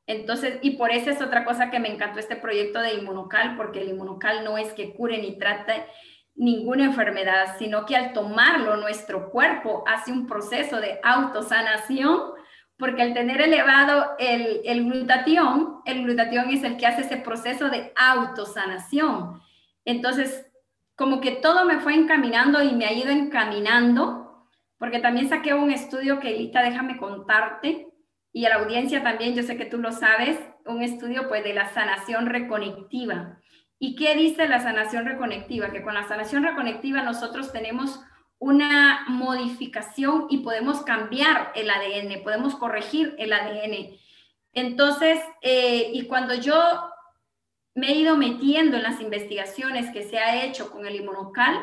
Entonces, 0.07 0.59
y 0.61 0.72
por 0.72 0.90
eso 0.90 1.11
es 1.11 1.22
otra 1.22 1.44
cosa 1.44 1.70
que 1.70 1.81
me 1.81 1.88
encantó 1.88 2.18
este 2.18 2.37
proyecto 2.37 2.81
de 2.81 2.94
Inmunocal, 2.94 3.57
porque 3.57 3.81
el 3.81 3.88
Inmunocal 3.88 4.44
no 4.44 4.59
es 4.59 4.72
que 4.74 4.94
cure 4.94 5.18
ni 5.18 5.38
trate 5.38 5.87
ninguna 6.34 6.84
enfermedad, 6.84 7.56
sino 7.58 7.86
que 7.86 7.96
al 7.96 8.12
tomarlo 8.12 8.76
nuestro 8.76 9.30
cuerpo 9.30 9.84
hace 9.86 10.12
un 10.12 10.26
proceso 10.26 10.80
de 10.80 10.98
autosanación, 11.02 12.32
porque 12.76 13.02
al 13.02 13.14
tener 13.14 13.40
elevado 13.40 14.16
el, 14.18 14.84
glutatión, 14.90 15.80
el 15.84 16.02
glutatión 16.02 16.50
es 16.50 16.64
el 16.64 16.76
que 16.76 16.86
hace 16.86 17.02
ese 17.02 17.18
proceso 17.18 17.70
de 17.70 17.92
autosanación. 17.96 19.40
Entonces, 19.84 20.50
como 20.96 21.20
que 21.20 21.32
todo 21.32 21.64
me 21.64 21.78
fue 21.78 21.94
encaminando 21.94 22.62
y 22.62 22.72
me 22.72 22.86
ha 22.86 22.92
ido 22.92 23.10
encaminando, 23.10 24.48
porque 24.78 24.98
también 24.98 25.28
saqué 25.28 25.54
un 25.54 25.70
estudio 25.70 26.18
que, 26.18 26.36
Lita, 26.36 26.62
déjame 26.62 26.96
contarte, 26.96 27.88
y 28.32 28.46
a 28.46 28.48
la 28.48 28.56
audiencia 28.56 29.04
también, 29.04 29.34
yo 29.34 29.44
sé 29.44 29.56
que 29.56 29.66
tú 29.66 29.78
lo 29.78 29.92
sabes, 29.92 30.36
un 30.66 30.82
estudio 30.82 31.28
pues 31.28 31.44
de 31.44 31.54
la 31.54 31.72
sanación 31.72 32.26
reconectiva. 32.26 33.38
¿Y 33.78 33.96
qué 33.96 34.14
dice 34.14 34.48
la 34.48 34.60
sanación 34.60 35.04
reconectiva? 35.04 35.70
Que 35.70 35.82
con 35.82 35.94
la 35.94 36.08
sanación 36.08 36.44
reconectiva 36.44 37.02
nosotros 37.02 37.52
tenemos 37.52 38.00
una 38.38 39.04
modificación 39.08 40.26
y 40.28 40.38
podemos 40.38 40.82
cambiar 40.82 41.52
el 41.54 41.70
ADN, 41.70 42.22
podemos 42.22 42.56
corregir 42.56 43.14
el 43.18 43.32
ADN. 43.32 43.96
Entonces, 44.52 45.18
eh, 45.42 45.90
y 45.92 46.06
cuando 46.06 46.34
yo 46.34 46.56
me 47.74 47.88
he 47.88 47.94
ido 47.96 48.16
metiendo 48.16 48.76
en 48.76 48.82
las 48.82 49.00
investigaciones 49.00 49.90
que 49.90 50.02
se 50.02 50.18
ha 50.18 50.44
hecho 50.44 50.70
con 50.70 50.87
el 50.87 50.96
inmunocal, 50.96 51.56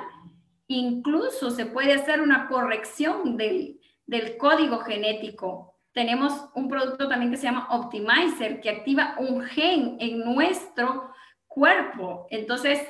incluso 0.67 1.51
se 1.51 1.65
puede 1.65 1.93
hacer 1.93 2.21
una 2.21 2.47
corrección 2.47 3.37
del, 3.37 3.79
del 4.05 4.37
código 4.37 4.79
genético. 4.79 5.77
Tenemos 5.93 6.49
un 6.55 6.67
producto 6.67 7.07
también 7.07 7.31
que 7.31 7.37
se 7.37 7.43
llama 7.43 7.67
Optimizer, 7.69 8.59
que 8.59 8.69
activa 8.69 9.15
un 9.19 9.43
gen 9.43 9.97
en 9.99 10.19
nuestro 10.19 11.10
cuerpo. 11.53 12.27
Entonces, 12.29 12.81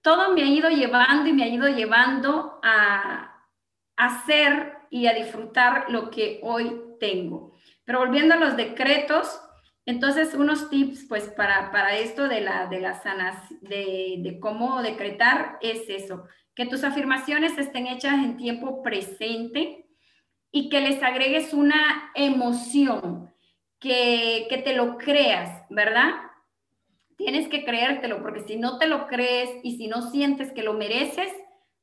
todo 0.00 0.32
me 0.34 0.42
ha 0.42 0.46
ido 0.46 0.70
llevando 0.70 1.28
y 1.28 1.32
me 1.32 1.44
ha 1.44 1.48
ido 1.48 1.68
llevando 1.68 2.60
a 2.62 3.46
hacer 3.96 4.78
y 4.90 5.06
a 5.06 5.14
disfrutar 5.14 5.86
lo 5.90 6.10
que 6.10 6.40
hoy 6.42 6.80
tengo. 7.00 7.54
Pero 7.84 7.98
volviendo 8.00 8.34
a 8.34 8.38
los 8.38 8.56
decretos, 8.56 9.40
entonces 9.86 10.34
unos 10.34 10.70
tips 10.70 11.06
pues 11.08 11.28
para, 11.28 11.72
para 11.72 11.96
esto 11.96 12.28
de 12.28 12.40
la, 12.40 12.66
de 12.66 12.80
la 12.80 12.94
sanas, 12.94 13.36
de, 13.60 14.16
de 14.18 14.38
cómo 14.38 14.82
decretar 14.82 15.58
es 15.60 15.88
eso, 15.88 16.24
que 16.54 16.66
tus 16.66 16.84
afirmaciones 16.84 17.58
estén 17.58 17.86
hechas 17.86 18.14
en 18.14 18.36
tiempo 18.36 18.82
presente 18.82 19.88
y 20.52 20.68
que 20.68 20.80
les 20.80 21.02
agregues 21.02 21.54
una 21.54 22.12
emoción, 22.14 23.32
que, 23.80 24.46
que 24.48 24.58
te 24.58 24.76
lo 24.76 24.96
creas, 24.96 25.64
¿verdad? 25.70 26.12
Tienes 27.22 27.48
que 27.48 27.64
creértelo, 27.64 28.20
porque 28.20 28.40
si 28.40 28.56
no 28.56 28.78
te 28.78 28.88
lo 28.88 29.06
crees 29.06 29.48
y 29.62 29.76
si 29.76 29.86
no 29.86 30.02
sientes 30.10 30.52
que 30.52 30.64
lo 30.64 30.74
mereces, 30.74 31.32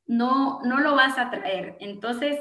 no, 0.06 0.60
no 0.64 0.80
lo 0.80 0.96
vas 0.96 1.18
a 1.18 1.30
traer. 1.30 1.78
Entonces, 1.80 2.40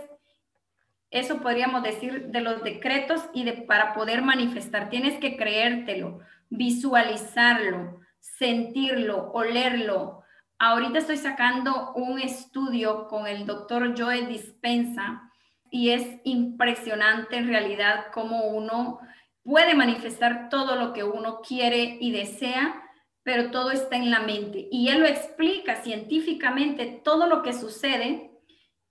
eso 1.11 1.39
podríamos 1.39 1.85
decir 1.85 2.27
de 2.27 2.41
los 2.41 2.65
decretos 2.65 3.23
y 3.33 3.45
de 3.45 3.53
para 3.53 3.95
poder 3.95 4.23
manifestar, 4.23 4.91
tienes 4.91 5.21
que 5.21 5.37
creértelo, 5.37 6.19
visualizarlo, 6.51 8.01
sentirlo, 8.19 9.31
olerlo. 9.33 10.25
Ahorita 10.59 10.99
estoy 10.99 11.19
sacando 11.19 11.93
un 11.95 12.19
estudio 12.19 13.07
con 13.07 13.29
el 13.29 13.47
doctor 13.47 13.95
Joe 13.97 14.27
Dispensa 14.27 15.31
y 15.71 15.91
es 15.91 16.21
impresionante 16.25 17.37
en 17.37 17.47
realidad 17.47 18.07
cómo 18.13 18.49
uno 18.49 18.99
puede 19.45 19.75
manifestar 19.75 20.49
todo 20.49 20.75
lo 20.75 20.93
que 20.93 21.05
uno 21.05 21.41
quiere 21.41 21.97
y 22.01 22.11
desea, 22.11 22.88
pero 23.29 23.51
todo 23.51 23.73
está 23.73 23.97
en 23.97 24.11
la 24.11 24.21
mente. 24.21 24.69
Y 24.73 24.89
él 24.89 25.01
lo 25.01 25.07
explica 25.07 25.83
científicamente 25.83 26.87
todo 27.05 27.27
lo 27.27 27.43
que 27.43 27.53
sucede. 27.53 28.31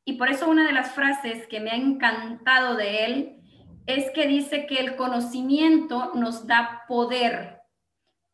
Y 0.05 0.13
por 0.13 0.29
eso 0.29 0.47
una 0.47 0.67
de 0.67 0.73
las 0.73 0.91
frases 0.91 1.47
que 1.47 1.59
me 1.59 1.71
ha 1.71 1.75
encantado 1.75 2.75
de 2.75 3.05
él 3.05 3.41
es 3.87 4.11
que 4.11 4.27
dice 4.27 4.67
que 4.67 4.77
el 4.77 4.95
conocimiento 4.95 6.11
nos 6.13 6.45
da 6.45 6.83
poder, 6.87 7.61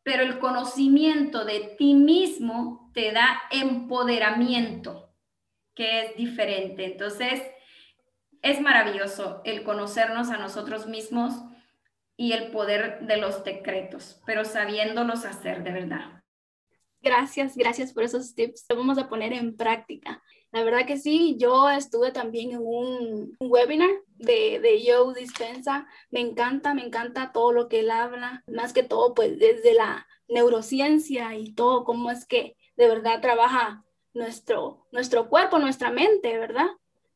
pero 0.02 0.22
el 0.22 0.38
conocimiento 0.40 1.46
de 1.46 1.74
ti 1.78 1.94
mismo 1.94 2.90
te 2.92 3.10
da 3.12 3.40
empoderamiento, 3.50 5.14
que 5.74 6.02
es 6.02 6.16
diferente. 6.16 6.84
Entonces, 6.84 7.40
es 8.42 8.60
maravilloso 8.60 9.40
el 9.46 9.62
conocernos 9.62 10.28
a 10.28 10.36
nosotros 10.36 10.86
mismos 10.86 11.32
y 12.16 12.32
el 12.32 12.50
poder 12.50 13.00
de 13.06 13.16
los 13.16 13.44
decretos, 13.44 14.20
pero 14.26 14.44
sabiéndolos 14.44 15.24
hacer 15.24 15.62
de 15.64 15.72
verdad. 15.72 16.22
Gracias, 17.00 17.56
gracias 17.56 17.92
por 17.92 18.04
esos 18.04 18.34
tips. 18.34 18.64
Lo 18.70 18.76
vamos 18.76 18.96
a 18.96 19.08
poner 19.08 19.34
en 19.34 19.56
práctica. 19.56 20.22
La 20.52 20.64
verdad 20.64 20.86
que 20.86 20.96
sí, 20.96 21.36
yo 21.38 21.68
estuve 21.68 22.12
también 22.12 22.52
en 22.52 22.60
un, 22.62 23.36
webinar 23.40 23.90
de, 24.06 24.58
de 24.60 24.82
Joe 24.86 25.12
Dispensa. 25.14 25.86
Me 26.10 26.20
encanta, 26.20 26.72
me 26.72 26.82
encanta 26.82 27.32
todo 27.32 27.52
lo 27.52 27.68
que 27.68 27.80
él 27.80 27.90
habla, 27.90 28.42
más 28.46 28.72
que 28.72 28.84
todo 28.84 29.12
pues 29.12 29.38
desde 29.38 29.74
la 29.74 30.06
neurociencia 30.28 31.34
y 31.36 31.52
todo, 31.52 31.84
cómo 31.84 32.10
es 32.10 32.24
que 32.24 32.56
de 32.76 32.88
verdad 32.88 33.20
trabaja 33.20 33.84
nuestro, 34.14 34.86
nuestro 34.92 35.28
cuerpo, 35.28 35.58
nuestra 35.58 35.90
mente, 35.90 36.38
¿verdad? 36.38 36.68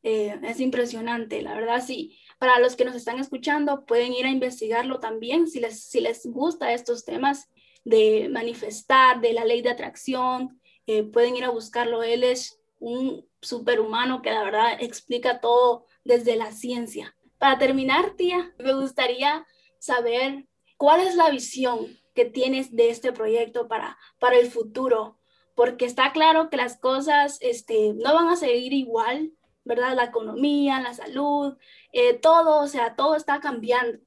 Eh, 0.02 0.38
es 0.42 0.60
impresionante, 0.60 1.42
la 1.42 1.54
verdad 1.54 1.82
sí. 1.84 2.18
Para 2.38 2.60
los 2.60 2.76
que 2.76 2.84
nos 2.84 2.94
están 2.94 3.18
escuchando, 3.18 3.84
pueden 3.84 4.12
ir 4.12 4.26
a 4.26 4.30
investigarlo 4.30 5.00
también 5.00 5.48
si 5.48 5.60
les, 5.60 5.84
si 5.84 6.00
les 6.00 6.24
gusta 6.26 6.72
estos 6.72 7.04
temas 7.04 7.48
de 7.84 8.28
manifestar, 8.30 9.20
de 9.20 9.32
la 9.32 9.44
ley 9.44 9.62
de 9.62 9.70
atracción, 9.70 10.60
eh, 10.86 11.02
pueden 11.02 11.36
ir 11.36 11.44
a 11.44 11.50
buscarlo. 11.50 12.02
Él 12.02 12.22
es 12.22 12.60
un 12.78 13.26
superhumano 13.40 14.22
que 14.22 14.30
la 14.30 14.44
verdad 14.44 14.78
explica 14.80 15.40
todo 15.40 15.86
desde 16.04 16.36
la 16.36 16.52
ciencia. 16.52 17.16
Para 17.38 17.58
terminar, 17.58 18.14
tía, 18.16 18.54
me 18.58 18.74
gustaría 18.74 19.46
saber 19.78 20.46
cuál 20.76 21.00
es 21.00 21.14
la 21.14 21.30
visión 21.30 21.86
que 22.14 22.24
tienes 22.24 22.74
de 22.74 22.90
este 22.90 23.12
proyecto 23.12 23.68
para, 23.68 23.96
para 24.18 24.38
el 24.38 24.50
futuro, 24.50 25.18
porque 25.54 25.84
está 25.84 26.12
claro 26.12 26.50
que 26.50 26.56
las 26.56 26.78
cosas 26.78 27.38
este, 27.40 27.94
no 27.94 28.14
van 28.14 28.28
a 28.28 28.36
seguir 28.36 28.72
igual 28.72 29.32
¿verdad? 29.68 29.94
La 29.94 30.04
economía, 30.04 30.80
la 30.80 30.94
salud, 30.94 31.56
eh, 31.92 32.14
todo, 32.14 32.62
o 32.62 32.66
sea, 32.66 32.96
todo 32.96 33.14
está 33.14 33.38
cambiando, 33.38 33.98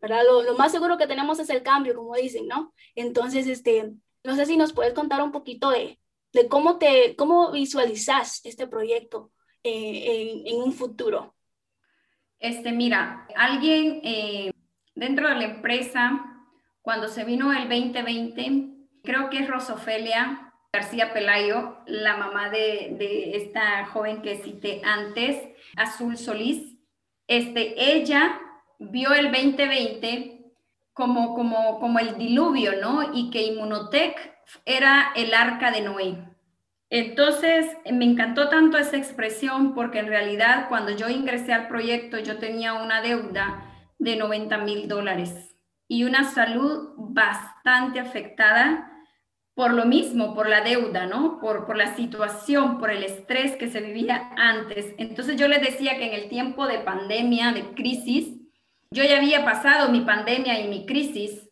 ¿verdad? 0.00 0.20
Lo, 0.44 0.54
más 0.54 0.70
seguro 0.70 0.98
que 0.98 1.06
tenemos 1.06 1.38
es 1.40 1.48
el 1.50 1.62
cambio, 1.62 1.96
como 1.96 2.14
dicen, 2.14 2.46
¿no? 2.46 2.74
Entonces, 2.94 3.46
este, 3.46 3.94
no 4.22 4.36
sé 4.36 4.44
si 4.46 4.56
nos 4.56 4.74
puedes 4.74 4.92
contar 4.92 5.22
un 5.22 5.32
poquito 5.32 5.70
de, 5.70 5.98
de 6.34 6.48
cómo 6.48 6.78
te, 6.78 7.16
cómo 7.16 7.50
visualizas 7.50 8.44
este 8.44 8.66
proyecto 8.66 9.32
eh, 9.64 10.42
en, 10.44 10.46
en, 10.46 10.62
un 10.62 10.72
futuro. 10.72 11.34
Este, 12.38 12.70
mira, 12.70 13.26
alguien 13.34 14.00
eh, 14.04 14.52
dentro 14.94 15.26
de 15.28 15.36
la 15.36 15.44
empresa, 15.44 16.44
cuando 16.82 17.08
se 17.08 17.24
vino 17.24 17.52
el 17.52 17.66
2020, 17.68 18.74
creo 19.02 19.30
que 19.30 19.38
es 19.38 19.48
Rosofelia, 19.48 20.47
García 20.78 21.12
Pelayo, 21.12 21.78
la 21.86 22.16
mamá 22.16 22.50
de, 22.50 23.32
esta 23.34 23.84
joven 23.86 24.22
que 24.22 24.36
cité 24.36 24.80
antes, 24.84 25.36
Azul 25.76 26.16
Solís, 26.16 26.76
este, 27.26 27.96
ella 27.96 28.40
vio 28.78 29.12
el 29.12 29.32
2020 29.32 30.52
como, 30.92 31.34
como, 31.34 31.80
como 31.80 31.98
el 31.98 32.16
diluvio, 32.16 32.80
¿no? 32.80 33.12
Y 33.12 33.30
que 33.30 33.42
Inmunotech 33.42 34.16
era 34.64 35.10
el 35.16 35.34
arca 35.34 35.72
de 35.72 35.80
Noé. 35.80 36.24
Entonces, 36.90 37.66
me 37.90 38.04
encantó 38.04 38.48
tanto 38.48 38.78
esa 38.78 38.96
expresión 38.96 39.74
porque 39.74 39.98
en 39.98 40.06
realidad 40.06 40.68
cuando 40.68 40.92
yo 40.92 41.08
ingresé 41.08 41.52
al 41.52 41.66
proyecto 41.66 42.20
yo 42.20 42.38
tenía 42.38 42.74
una 42.74 43.02
deuda 43.02 43.64
de 43.98 44.14
90 44.14 44.58
mil 44.58 44.86
dólares 44.86 45.56
y 45.88 46.04
una 46.04 46.22
salud 46.22 46.92
bastante 46.96 47.98
afectada 47.98 48.97
por 49.58 49.74
lo 49.74 49.86
mismo, 49.86 50.36
por 50.36 50.48
la 50.48 50.60
deuda, 50.60 51.06
¿no? 51.06 51.40
Por, 51.40 51.66
por 51.66 51.76
la 51.76 51.96
situación, 51.96 52.78
por 52.78 52.92
el 52.92 53.02
estrés 53.02 53.56
que 53.56 53.66
se 53.66 53.80
vivía 53.80 54.30
antes. 54.36 54.94
Entonces 54.98 55.34
yo 55.34 55.48
les 55.48 55.60
decía 55.60 55.98
que 55.98 56.06
en 56.06 56.12
el 56.12 56.28
tiempo 56.28 56.68
de 56.68 56.78
pandemia, 56.78 57.50
de 57.50 57.74
crisis, 57.74 58.36
yo 58.92 59.02
ya 59.02 59.16
había 59.16 59.44
pasado 59.44 59.90
mi 59.90 60.02
pandemia 60.02 60.60
y 60.60 60.68
mi 60.68 60.86
crisis. 60.86 61.50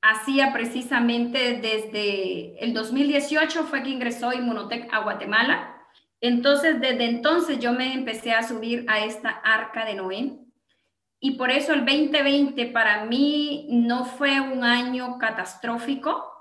Hacía 0.00 0.52
precisamente 0.52 1.58
desde 1.58 2.56
el 2.64 2.72
2018 2.72 3.64
fue 3.64 3.82
que 3.82 3.90
ingresó 3.90 4.32
Inmunotech 4.32 4.94
a 4.94 5.00
Guatemala. 5.00 5.74
Entonces, 6.20 6.80
desde 6.80 7.04
entonces 7.04 7.58
yo 7.58 7.72
me 7.72 7.94
empecé 7.94 8.30
a 8.30 8.44
subir 8.44 8.84
a 8.86 9.04
esta 9.04 9.30
arca 9.30 9.84
de 9.84 9.96
Noé. 9.96 10.38
Y 11.18 11.32
por 11.32 11.50
eso 11.50 11.72
el 11.72 11.84
2020 11.84 12.66
para 12.66 13.06
mí 13.06 13.66
no 13.70 14.04
fue 14.04 14.40
un 14.40 14.62
año 14.62 15.18
catastrófico, 15.18 16.33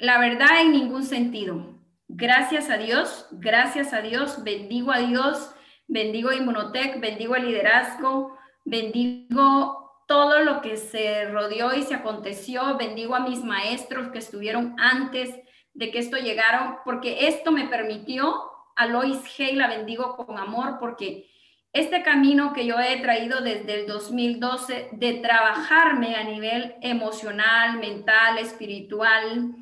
la 0.00 0.18
verdad 0.18 0.62
en 0.62 0.72
ningún 0.72 1.04
sentido. 1.04 1.74
Gracias 2.08 2.70
a 2.70 2.78
Dios, 2.78 3.28
gracias 3.30 3.92
a 3.92 4.00
Dios, 4.00 4.42
bendigo 4.42 4.90
a 4.90 4.98
Dios, 4.98 5.54
bendigo 5.86 6.30
a 6.30 6.34
Inmunotech, 6.34 6.98
bendigo 7.00 7.34
al 7.34 7.46
liderazgo, 7.46 8.36
bendigo 8.64 10.02
todo 10.08 10.40
lo 10.40 10.62
que 10.62 10.76
se 10.76 11.26
rodeó 11.26 11.74
y 11.74 11.82
se 11.82 11.94
aconteció, 11.94 12.76
bendigo 12.78 13.14
a 13.14 13.20
mis 13.20 13.44
maestros 13.44 14.08
que 14.08 14.18
estuvieron 14.18 14.74
antes 14.78 15.38
de 15.74 15.90
que 15.90 15.98
esto 15.98 16.16
llegara, 16.16 16.80
porque 16.84 17.28
esto 17.28 17.52
me 17.52 17.68
permitió, 17.68 18.50
a 18.76 18.86
Lois 18.86 19.20
Hay 19.38 19.54
la 19.54 19.68
bendigo 19.68 20.16
con 20.16 20.38
amor, 20.38 20.78
porque 20.80 21.28
este 21.74 22.02
camino 22.02 22.54
que 22.54 22.64
yo 22.64 22.80
he 22.80 23.00
traído 23.00 23.42
desde 23.42 23.82
el 23.82 23.86
2012 23.86 24.88
de 24.92 25.12
trabajarme 25.14 26.16
a 26.16 26.24
nivel 26.24 26.74
emocional, 26.80 27.78
mental, 27.78 28.38
espiritual, 28.38 29.54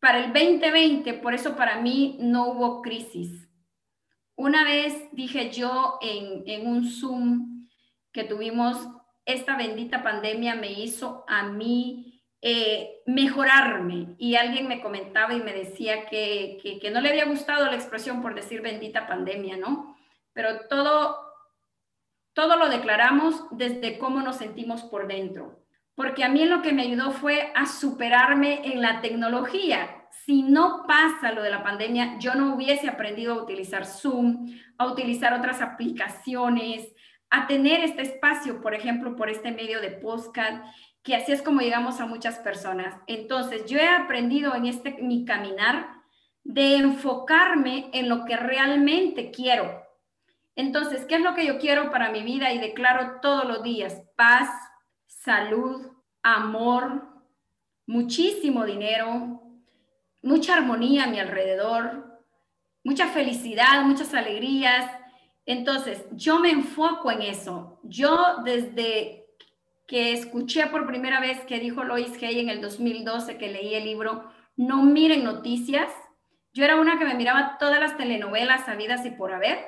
para 0.00 0.24
el 0.24 0.32
2020, 0.32 1.14
por 1.14 1.34
eso 1.34 1.56
para 1.56 1.80
mí 1.80 2.16
no 2.20 2.48
hubo 2.48 2.82
crisis. 2.82 3.48
Una 4.36 4.62
vez 4.64 4.94
dije 5.12 5.50
yo 5.50 5.98
en, 6.00 6.66
un 6.66 6.88
Zoom 6.88 7.68
que 8.12 8.24
tuvimos, 8.24 8.76
esta 9.24 9.56
bendita 9.56 10.02
pandemia 10.02 10.54
me 10.54 10.72
hizo 10.72 11.24
a 11.26 11.42
mí 11.48 12.22
eh, 12.40 13.02
mejorarme 13.06 14.14
y 14.16 14.36
alguien 14.36 14.68
me 14.68 14.80
comentaba 14.80 15.34
y 15.34 15.42
me 15.42 15.52
decía 15.52 16.06
que, 16.06 16.58
que, 16.62 16.78
que 16.78 16.90
no 16.90 17.00
le 17.00 17.08
había 17.08 17.26
gustado 17.26 17.66
la 17.66 17.74
expresión 17.74 18.22
por 18.22 18.34
decir 18.34 18.62
bendita 18.62 19.08
pandemia, 19.08 19.56
¿no? 19.56 19.96
Pero 20.32 20.68
todo, 20.68 21.16
todo 22.32 22.56
lo 22.56 22.68
declaramos 22.68 23.44
desde 23.50 23.98
cómo 23.98 24.22
nos 24.22 24.36
sentimos 24.36 24.82
por 24.84 25.08
dentro 25.08 25.67
porque 25.98 26.22
a 26.22 26.28
mí 26.28 26.44
lo 26.44 26.62
que 26.62 26.72
me 26.72 26.82
ayudó 26.82 27.10
fue 27.10 27.50
a 27.56 27.66
superarme 27.66 28.60
en 28.62 28.80
la 28.80 29.00
tecnología. 29.00 30.06
Si 30.24 30.44
no 30.44 30.84
pasa 30.86 31.32
lo 31.32 31.42
de 31.42 31.50
la 31.50 31.64
pandemia, 31.64 32.20
yo 32.20 32.36
no 32.36 32.54
hubiese 32.54 32.88
aprendido 32.88 33.34
a 33.34 33.42
utilizar 33.42 33.84
Zoom, 33.84 34.46
a 34.78 34.86
utilizar 34.86 35.34
otras 35.34 35.60
aplicaciones, 35.60 36.94
a 37.30 37.48
tener 37.48 37.80
este 37.80 38.02
espacio, 38.02 38.60
por 38.60 38.76
ejemplo, 38.76 39.16
por 39.16 39.28
este 39.28 39.50
medio 39.50 39.80
de 39.80 39.90
podcast, 39.90 40.64
que 41.02 41.16
así 41.16 41.32
es 41.32 41.42
como 41.42 41.62
llegamos 41.62 42.00
a 42.00 42.06
muchas 42.06 42.38
personas. 42.38 42.94
Entonces, 43.08 43.64
yo 43.66 43.78
he 43.78 43.88
aprendido 43.88 44.54
en 44.54 44.66
este 44.66 44.98
mi 45.02 45.24
caminar 45.24 45.88
de 46.44 46.76
enfocarme 46.76 47.90
en 47.92 48.08
lo 48.08 48.24
que 48.24 48.36
realmente 48.36 49.32
quiero. 49.32 49.82
Entonces, 50.54 51.06
¿qué 51.06 51.16
es 51.16 51.22
lo 51.22 51.34
que 51.34 51.44
yo 51.44 51.58
quiero 51.58 51.90
para 51.90 52.12
mi 52.12 52.22
vida? 52.22 52.52
Y 52.52 52.60
declaro 52.60 53.18
todos 53.20 53.46
los 53.46 53.64
días 53.64 54.04
paz, 54.14 54.48
salud, 55.28 55.86
amor, 56.22 57.06
muchísimo 57.86 58.64
dinero, 58.64 59.42
mucha 60.22 60.54
armonía 60.54 61.04
a 61.04 61.08
mi 61.08 61.20
alrededor, 61.20 62.22
mucha 62.82 63.08
felicidad, 63.08 63.82
muchas 63.82 64.14
alegrías. 64.14 64.90
Entonces, 65.44 66.06
yo 66.12 66.38
me 66.38 66.50
enfoco 66.50 67.10
en 67.10 67.20
eso. 67.20 67.78
Yo 67.82 68.38
desde 68.42 69.26
que 69.86 70.14
escuché 70.14 70.66
por 70.68 70.86
primera 70.86 71.20
vez 71.20 71.40
que 71.42 71.60
dijo 71.60 71.84
Lois 71.84 72.22
Hay 72.22 72.40
en 72.40 72.48
el 72.48 72.62
2012 72.62 73.36
que 73.36 73.52
leí 73.52 73.74
el 73.74 73.84
libro 73.84 74.32
No 74.56 74.82
miren 74.82 75.24
noticias, 75.24 75.90
yo 76.54 76.64
era 76.64 76.76
una 76.76 76.98
que 76.98 77.04
me 77.04 77.14
miraba 77.14 77.58
todas 77.58 77.80
las 77.80 77.98
telenovelas 77.98 78.64
sabidas 78.64 79.04
y 79.04 79.10
por 79.10 79.34
haber. 79.34 79.58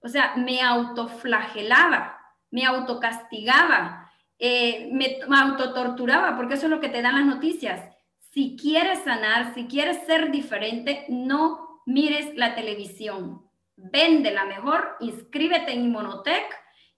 O 0.00 0.08
sea, 0.08 0.32
me 0.36 0.62
autoflagelaba, 0.62 2.18
me 2.50 2.64
autocastigaba, 2.64 4.09
eh, 4.42 4.88
me, 4.90 5.18
autotorturaba, 5.36 6.34
porque 6.34 6.54
eso 6.54 6.64
es 6.64 6.70
lo 6.70 6.80
que 6.80 6.88
te 6.88 7.02
dan 7.02 7.14
las 7.14 7.26
noticias. 7.26 7.94
Si 8.32 8.56
quieres 8.56 9.00
sanar, 9.00 9.52
si 9.54 9.66
quieres 9.66 10.06
ser 10.06 10.30
diferente, 10.30 11.04
no 11.10 11.82
mires 11.84 12.34
la 12.36 12.54
televisión. 12.54 13.42
Vende 13.76 14.30
la 14.30 14.46
mejor, 14.46 14.96
inscríbete 15.00 15.72
en 15.72 15.84
Inmunotech 15.84 16.46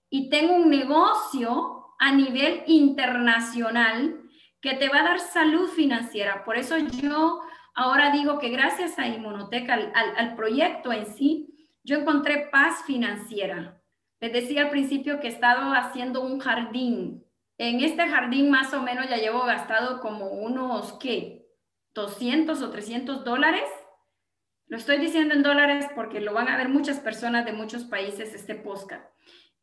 y 0.09 0.29
tengo 0.29 0.55
un 0.55 0.69
negocio 0.69 1.95
a 1.99 2.13
nivel 2.13 2.63
internacional 2.67 4.21
que 4.61 4.75
te 4.75 4.87
va 4.87 4.99
a 4.99 5.03
dar 5.03 5.19
salud 5.19 5.67
financiera. 5.67 6.45
Por 6.45 6.57
eso 6.57 6.77
yo 6.77 7.41
ahora 7.75 8.11
digo 8.11 8.39
que 8.39 8.49
gracias 8.49 8.97
a 8.97 9.07
Inmunotech, 9.07 9.69
al, 9.69 10.35
proyecto 10.35 10.93
en 10.93 11.05
sí, 11.07 11.69
yo 11.83 11.97
encontré 11.97 12.47
paz 12.49 12.83
financiera. 12.85 13.81
Les 14.21 14.31
decía 14.31 14.61
al 14.61 14.69
principio 14.69 15.19
que 15.19 15.27
he 15.27 15.31
estado 15.31 15.73
haciendo 15.73 16.21
un 16.21 16.39
jardín. 16.39 17.25
En 17.65 17.79
este 17.79 18.05
jardín 18.09 18.51
más 18.51 18.73
o 18.73 18.81
menos 18.81 19.07
ya 19.07 19.15
llevo 19.15 19.45
gastado 19.45 20.01
como 20.01 20.27
unos, 20.27 20.91
¿qué? 20.99 21.47
200 21.93 22.61
o 22.61 22.69
300 22.69 23.23
dólares. 23.23 23.63
Lo 24.67 24.75
estoy 24.75 24.97
diciendo 24.97 25.33
en 25.33 25.43
dólares 25.43 25.85
porque 25.95 26.19
lo 26.19 26.33
van 26.33 26.49
a 26.49 26.57
ver 26.57 26.67
muchas 26.67 26.99
personas 26.99 27.45
de 27.45 27.53
muchos 27.53 27.85
países 27.85 28.33
este 28.33 28.55
podcast. 28.55 29.09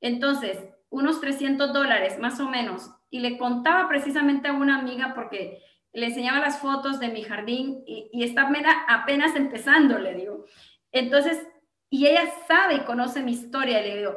Entonces, 0.00 0.58
unos 0.88 1.20
300 1.20 1.74
dólares 1.74 2.18
más 2.18 2.40
o 2.40 2.48
menos. 2.48 2.90
Y 3.10 3.20
le 3.20 3.36
contaba 3.36 3.86
precisamente 3.86 4.48
a 4.48 4.54
una 4.54 4.78
amiga 4.78 5.12
porque 5.14 5.62
le 5.92 6.06
enseñaba 6.06 6.40
las 6.40 6.58
fotos 6.58 7.00
de 7.00 7.08
mi 7.08 7.22
jardín 7.22 7.82
y, 7.86 8.08
y 8.14 8.24
está 8.24 8.50
apenas 8.88 9.36
empezando, 9.36 9.98
le 9.98 10.14
digo. 10.14 10.46
Entonces, 10.90 11.46
y 11.90 12.06
ella 12.06 12.32
sabe 12.48 12.76
y 12.76 12.84
conoce 12.86 13.22
mi 13.22 13.32
historia, 13.32 13.82
le 13.82 13.98
digo, 13.98 14.14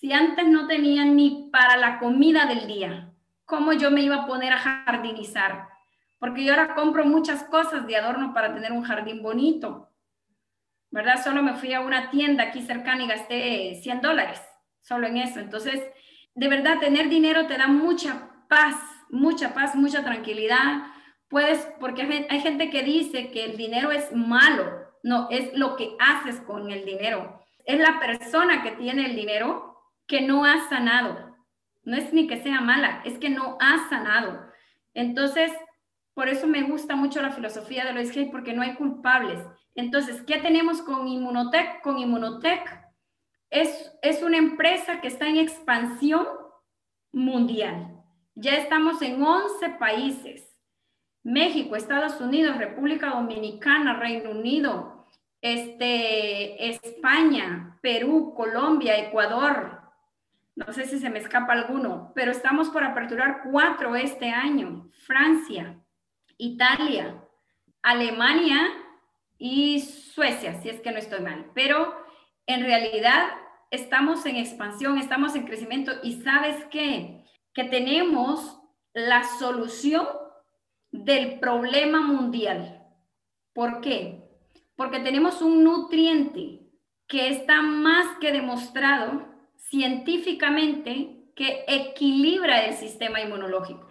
si 0.00 0.12
antes 0.12 0.48
no 0.48 0.66
tenía 0.66 1.04
ni 1.04 1.48
para 1.52 1.76
la 1.76 2.00
comida 2.00 2.46
del 2.46 2.66
día, 2.66 3.09
¿cómo 3.50 3.72
yo 3.72 3.90
me 3.90 4.00
iba 4.00 4.14
a 4.14 4.26
poner 4.26 4.52
a 4.52 4.58
jardinizar? 4.58 5.68
Porque 6.18 6.44
yo 6.44 6.52
ahora 6.52 6.74
compro 6.74 7.04
muchas 7.04 7.42
cosas 7.44 7.86
de 7.86 7.96
adorno 7.96 8.32
para 8.32 8.54
tener 8.54 8.70
un 8.70 8.84
jardín 8.84 9.22
bonito, 9.22 9.90
¿verdad? 10.90 11.22
Solo 11.22 11.42
me 11.42 11.54
fui 11.54 11.74
a 11.74 11.80
una 11.80 12.10
tienda 12.10 12.44
aquí 12.44 12.62
cercana 12.62 13.02
y 13.02 13.08
gasté 13.08 13.80
100 13.82 14.00
dólares, 14.00 14.40
solo 14.80 15.08
en 15.08 15.16
eso. 15.16 15.40
Entonces, 15.40 15.82
de 16.34 16.48
verdad, 16.48 16.78
tener 16.78 17.08
dinero 17.08 17.46
te 17.46 17.58
da 17.58 17.66
mucha 17.66 18.30
paz, 18.48 18.76
mucha 19.10 19.52
paz, 19.52 19.74
mucha 19.74 20.04
tranquilidad. 20.04 20.84
Puedes, 21.28 21.66
porque 21.80 22.26
hay 22.28 22.40
gente 22.40 22.70
que 22.70 22.82
dice 22.82 23.30
que 23.30 23.44
el 23.44 23.56
dinero 23.56 23.90
es 23.90 24.12
malo, 24.14 24.64
no, 25.02 25.28
es 25.30 25.52
lo 25.54 25.76
que 25.76 25.96
haces 25.98 26.40
con 26.40 26.70
el 26.70 26.84
dinero. 26.84 27.40
Es 27.64 27.80
la 27.80 27.98
persona 27.98 28.62
que 28.62 28.72
tiene 28.72 29.06
el 29.06 29.16
dinero 29.16 29.76
que 30.06 30.20
no 30.20 30.44
ha 30.44 30.68
sanado. 30.68 31.29
No 31.82 31.96
es 31.96 32.12
ni 32.12 32.26
que 32.26 32.42
sea 32.42 32.60
mala, 32.60 33.02
es 33.04 33.18
que 33.18 33.30
no 33.30 33.56
ha 33.60 33.88
sanado. 33.88 34.40
Entonces, 34.94 35.52
por 36.14 36.28
eso 36.28 36.46
me 36.46 36.62
gusta 36.62 36.96
mucho 36.96 37.22
la 37.22 37.32
filosofía 37.32 37.84
de 37.84 37.92
Lois 37.92 38.16
Hay, 38.16 38.26
porque 38.26 38.52
no 38.52 38.62
hay 38.62 38.74
culpables. 38.74 39.40
Entonces, 39.74 40.22
¿qué 40.22 40.38
tenemos 40.38 40.82
con 40.82 41.08
Inmunotech? 41.08 41.80
Con 41.82 41.98
Inmunotech 41.98 42.62
es, 43.48 43.92
es 44.02 44.22
una 44.22 44.36
empresa 44.36 45.00
que 45.00 45.08
está 45.08 45.26
en 45.28 45.38
expansión 45.38 46.26
mundial. 47.12 48.02
Ya 48.34 48.56
estamos 48.56 49.00
en 49.02 49.22
11 49.22 49.70
países. 49.78 50.46
México, 51.22 51.76
Estados 51.76 52.20
Unidos, 52.20 52.56
República 52.56 53.10
Dominicana, 53.10 53.98
Reino 53.98 54.30
Unido, 54.30 55.06
este, 55.42 56.70
España, 56.70 57.78
Perú, 57.82 58.32
Colombia, 58.34 58.98
Ecuador, 58.98 59.79
no 60.66 60.72
sé 60.72 60.86
si 60.86 60.98
se 60.98 61.10
me 61.10 61.18
escapa 61.18 61.52
alguno, 61.52 62.12
pero 62.14 62.30
estamos 62.30 62.68
por 62.68 62.84
aperturar 62.84 63.42
cuatro 63.50 63.96
este 63.96 64.30
año. 64.30 64.90
Francia, 65.06 65.80
Italia, 66.36 67.22
Alemania 67.82 68.68
y 69.38 69.80
Suecia, 69.80 70.60
si 70.60 70.68
es 70.68 70.80
que 70.80 70.92
no 70.92 70.98
estoy 70.98 71.20
mal. 71.20 71.50
Pero 71.54 71.94
en 72.46 72.62
realidad 72.62 73.28
estamos 73.70 74.26
en 74.26 74.36
expansión, 74.36 74.98
estamos 74.98 75.34
en 75.34 75.46
crecimiento 75.46 75.92
y 76.02 76.20
sabes 76.22 76.64
qué? 76.70 77.24
Que 77.54 77.64
tenemos 77.64 78.60
la 78.92 79.24
solución 79.24 80.06
del 80.90 81.40
problema 81.40 82.02
mundial. 82.02 82.84
¿Por 83.54 83.80
qué? 83.80 84.24
Porque 84.76 85.00
tenemos 85.00 85.40
un 85.40 85.64
nutriente 85.64 86.60
que 87.06 87.28
está 87.28 87.62
más 87.62 88.18
que 88.20 88.30
demostrado 88.30 89.29
científicamente 89.70 91.30
que 91.36 91.64
equilibra 91.68 92.66
el 92.66 92.74
sistema 92.74 93.20
inmunológico. 93.20 93.88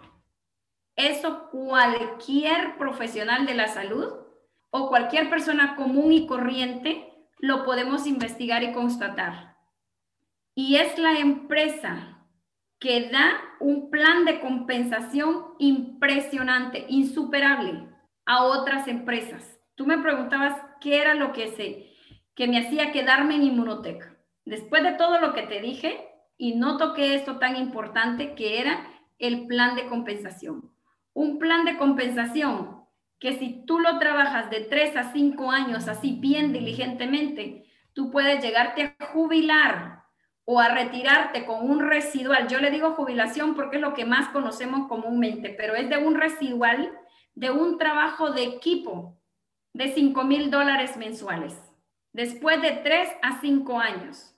Eso 0.94 1.48
cualquier 1.50 2.76
profesional 2.76 3.46
de 3.46 3.54
la 3.54 3.68
salud 3.68 4.12
o 4.70 4.88
cualquier 4.88 5.30
persona 5.30 5.74
común 5.76 6.12
y 6.12 6.26
corriente 6.26 7.10
lo 7.38 7.64
podemos 7.64 8.06
investigar 8.06 8.62
y 8.62 8.72
constatar. 8.72 9.56
Y 10.54 10.76
es 10.76 10.98
la 10.98 11.18
empresa 11.18 12.26
que 12.78 13.08
da 13.08 13.40
un 13.58 13.90
plan 13.90 14.26
de 14.26 14.40
compensación 14.40 15.54
impresionante, 15.58 16.84
insuperable 16.88 17.88
a 18.26 18.44
otras 18.44 18.86
empresas. 18.86 19.58
Tú 19.74 19.86
me 19.86 19.98
preguntabas 19.98 20.60
qué 20.80 21.00
era 21.00 21.14
lo 21.14 21.32
que, 21.32 21.48
se, 21.48 21.94
que 22.34 22.46
me 22.46 22.58
hacía 22.58 22.92
quedarme 22.92 23.36
en 23.36 23.44
Inmunoteca 23.44 24.19
después 24.50 24.82
de 24.82 24.92
todo 24.92 25.20
lo 25.20 25.32
que 25.32 25.42
te 25.42 25.60
dije, 25.60 26.08
y 26.36 26.56
no 26.56 26.76
toqué 26.76 27.14
esto 27.14 27.38
tan 27.38 27.56
importante 27.56 28.34
que 28.34 28.60
era 28.60 28.84
el 29.18 29.46
plan 29.46 29.76
de 29.76 29.86
compensación. 29.86 30.72
Un 31.12 31.38
plan 31.38 31.64
de 31.64 31.76
compensación 31.76 32.84
que 33.20 33.38
si 33.38 33.64
tú 33.64 33.78
lo 33.78 33.98
trabajas 33.98 34.50
de 34.50 34.62
tres 34.62 34.96
a 34.96 35.12
cinco 35.12 35.52
años 35.52 35.86
así 35.86 36.16
bien 36.18 36.52
diligentemente, 36.52 37.66
tú 37.92 38.10
puedes 38.10 38.42
llegarte 38.42 38.96
a 38.98 39.06
jubilar 39.12 40.02
o 40.44 40.58
a 40.58 40.70
retirarte 40.70 41.44
con 41.44 41.70
un 41.70 41.80
residual. 41.80 42.48
Yo 42.48 42.58
le 42.58 42.70
digo 42.70 42.94
jubilación 42.94 43.54
porque 43.54 43.76
es 43.76 43.82
lo 43.82 43.94
que 43.94 44.04
más 44.04 44.30
conocemos 44.30 44.88
comúnmente, 44.88 45.50
pero 45.50 45.76
es 45.76 45.88
de 45.88 45.98
un 45.98 46.16
residual 46.16 46.90
de 47.34 47.50
un 47.50 47.78
trabajo 47.78 48.30
de 48.30 48.44
equipo 48.44 49.16
de 49.74 49.92
cinco 49.92 50.24
mil 50.24 50.50
dólares 50.50 50.96
mensuales, 50.96 51.56
después 52.12 52.60
de 52.62 52.72
tres 52.82 53.08
a 53.22 53.40
cinco 53.40 53.78
años 53.78 54.34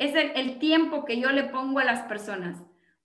es 0.00 0.14
el, 0.14 0.58
tiempo 0.58 1.04
que 1.04 1.20
yo 1.20 1.30
le 1.30 1.44
pongo 1.44 1.78
a 1.78 1.84
las 1.84 2.02
personas, 2.04 2.56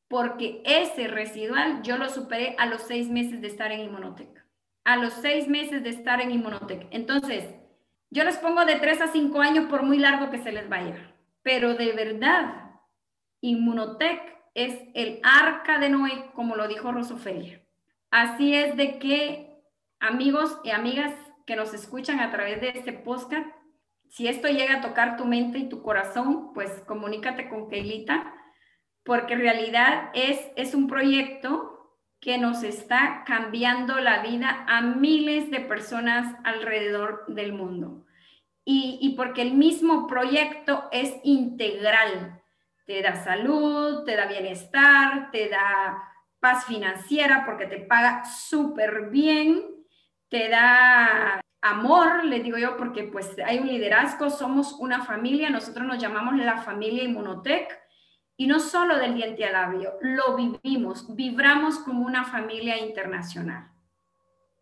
porque 0.07 0.61
ese 0.63 1.09
residual 1.09 1.81
yo 1.83 1.97
lo 1.97 2.07
superé 2.07 2.55
a 2.57 2.67
los 2.67 2.83
seis 2.83 3.09
meses 3.09 3.41
de 3.41 3.47
estar 3.47 3.73
en 3.73 3.81
Inmunotech. 3.81 4.45
A 4.85 4.95
los 4.95 5.11
seis 5.13 5.49
meses 5.49 5.83
de 5.83 5.89
estar 5.89 6.21
en 6.21 6.31
Inmunotech. 6.31 6.87
Entonces, 6.91 7.53
yo 8.11 8.23
les 8.23 8.37
pongo 8.37 8.63
de 8.63 8.77
tres 8.77 9.01
a 9.01 9.07
cinco 9.07 9.41
años 9.41 9.65
por 9.65 9.83
muy 9.83 9.99
largo 9.99 10.31
que 10.31 10.41
se 10.41 10.53
les 10.53 10.69
vaya. 10.69 11.13
Pero 11.41 11.73
de 11.73 11.91
verdad, 11.91 12.71
Inmunotech 13.41 14.21
es 14.53 14.81
el 14.93 15.19
arca 15.21 15.79
de 15.79 15.89
Noé, 15.89 16.31
como 16.33 16.55
lo 16.55 16.69
dijo 16.69 16.93
Rosofelia. 16.93 17.61
Así 18.09 18.55
es 18.55 18.77
de 18.77 18.99
que, 18.99 19.61
amigos 19.99 20.61
y 20.63 20.69
amigas 20.69 21.13
que 21.45 21.57
nos 21.57 21.73
escuchan 21.73 22.21
a 22.21 22.31
través 22.31 22.61
de 22.61 22.69
este 22.69 22.93
podcast, 22.93 23.49
si 24.09 24.27
esto 24.27 24.47
llega 24.47 24.75
a 24.75 24.81
tocar 24.81 25.17
tu 25.17 25.25
mente 25.25 25.57
y 25.57 25.69
tu 25.69 25.81
corazón, 25.81 26.53
pues 26.53 26.71
comunícate 26.87 27.49
con 27.49 27.69
Keilita, 27.69 28.33
porque 29.03 29.33
en 29.33 29.41
realidad 29.41 30.09
es, 30.13 30.39
es 30.55 30.73
un 30.73 30.87
proyecto 30.87 31.75
que 32.19 32.37
nos 32.37 32.63
está 32.63 33.23
cambiando 33.25 33.99
la 33.99 34.23
vida 34.23 34.65
a 34.67 34.81
miles 34.81 35.51
de 35.51 35.59
personas 35.59 36.35
alrededor 36.43 37.25
del 37.27 37.53
mundo. 37.53 38.05
Y, 38.63 38.97
y 38.99 39.15
porque 39.15 39.43
el 39.43 39.53
mismo 39.53 40.07
proyecto 40.07 40.85
es 40.91 41.13
integral. 41.23 42.41
Te 42.87 43.01
da 43.03 43.23
salud, 43.23 44.05
te 44.05 44.15
da 44.15 44.25
bienestar, 44.25 45.29
te 45.31 45.49
da 45.49 46.01
paz 46.39 46.65
financiera 46.65 47.43
porque 47.45 47.67
te 47.67 47.77
paga 47.77 48.25
súper 48.25 49.09
bien, 49.09 49.63
te 50.29 50.49
da 50.49 51.41
amor, 51.65 52.23
le 52.25 52.41
digo 52.41 52.57
yo, 52.57 52.77
porque 52.77 53.03
pues 53.03 53.31
hay 53.43 53.57
un 53.57 53.67
liderazgo, 53.67 54.29
somos 54.29 54.73
una 54.73 55.03
familia, 55.03 55.49
nosotros 55.49 55.85
nos 55.87 55.97
llamamos 55.97 56.35
la 56.37 56.61
familia 56.61 57.03
Inmunotech 57.03 57.67
y 58.37 58.45
no 58.45 58.59
solo 58.59 58.99
del 58.99 59.15
diente 59.15 59.45
al 59.45 59.53
labio, 59.53 59.93
lo 60.01 60.35
vivimos, 60.35 61.15
vibramos 61.15 61.79
como 61.79 62.05
una 62.05 62.23
familia 62.23 62.77
internacional. 62.77 63.71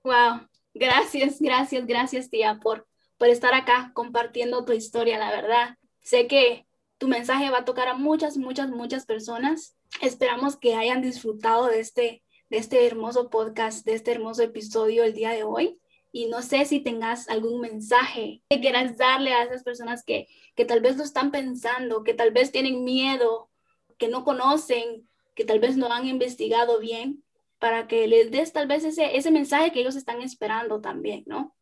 Wow, 0.04 0.48
gracias, 0.74 1.42
gracias, 1.42 1.86
gracias 1.86 2.30
tía 2.30 2.60
por, 2.62 2.88
por 3.18 3.28
estar 3.28 3.54
acá 3.54 3.92
compartiendo 3.94 4.64
tu 4.64 4.72
historia, 4.72 5.20
la 5.20 5.30
verdad. 5.30 5.78
Sé 6.00 6.28
que 6.28 6.66
tu 6.98 7.10
mensaje 7.10 7.50
va 7.50 7.60
a 7.60 7.66
tocar 7.66 7.90
a 7.90 7.96
muchas, 7.96 8.38
muchas, 8.38 8.70
muchas 8.70 9.06
personas. 9.06 9.76
Esperamos 10.02 10.56
que 10.56 10.76
hayan 10.76 11.02
disfrutado 11.02 11.68
de 11.68 11.82
este, 11.82 12.24
de 12.50 12.58
este 12.58 12.88
hermoso 12.88 13.30
podcast, 13.30 13.86
de 13.86 13.94
este 13.94 14.12
hermoso 14.12 14.42
episodio 14.42 15.04
el 15.04 15.14
día 15.14 15.32
de 15.32 15.44
hoy 15.44 15.82
y 16.14 16.28
no 16.28 16.44
sé 16.44 16.64
si 16.66 16.80
tengas 16.80 17.28
algún 17.28 17.60
mensaje 17.60 18.44
que 18.50 18.62
quieras 18.62 18.98
darle 18.98 19.34
a 19.34 19.44
esas 19.44 19.64
personas 19.64 20.06
que, 20.06 20.28
que 20.56 20.64
tal 20.64 20.80
vez 20.80 20.96
lo 20.96 21.04
están 21.04 21.32
pensando, 21.32 22.04
que 22.04 22.14
tal 22.14 22.32
vez 22.32 22.52
tienen 22.52 22.84
miedo, 22.86 23.50
que 23.98 24.08
no 24.08 24.24
conocen, 24.24 25.10
que 25.36 25.44
tal 25.44 25.60
vez 25.60 25.76
no 25.76 25.92
han 25.92 26.08
investigado 26.08 26.80
bien. 26.80 27.24
para 27.58 27.88
que 27.88 28.08
les 28.08 28.30
des 28.30 28.52
tal 28.52 28.68
vez 28.68 28.84
ese, 28.84 29.16
ese 29.18 29.32
mensaje 29.32 29.72
que 29.72 29.80
ellos 29.80 29.96
están 29.96 30.22
esperando 30.22 30.82
también, 30.82 31.24
¿no? 31.26 31.56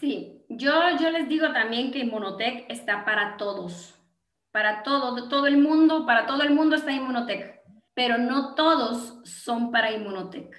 Sí, 0.00 0.42
yo, 0.48 0.72
yo 0.98 1.10
les 1.10 1.28
digo 1.28 1.52
también 1.52 1.92
que 1.92 2.00
Inmunotech 2.00 2.64
está 2.70 3.04
para 3.04 3.36
todos, 3.36 3.94
para 4.50 4.82
todo, 4.82 5.28
todo 5.28 5.46
el 5.46 5.58
mundo, 5.58 6.06
para 6.06 6.26
todo 6.26 6.42
el 6.42 6.50
mundo 6.50 6.76
está 6.76 6.92
Inmunotech, 6.92 7.60
pero 7.94 8.18
no 8.18 8.54
todos 8.54 9.20
son 9.24 9.70
para 9.70 9.92
Inmunotech. 9.92 10.50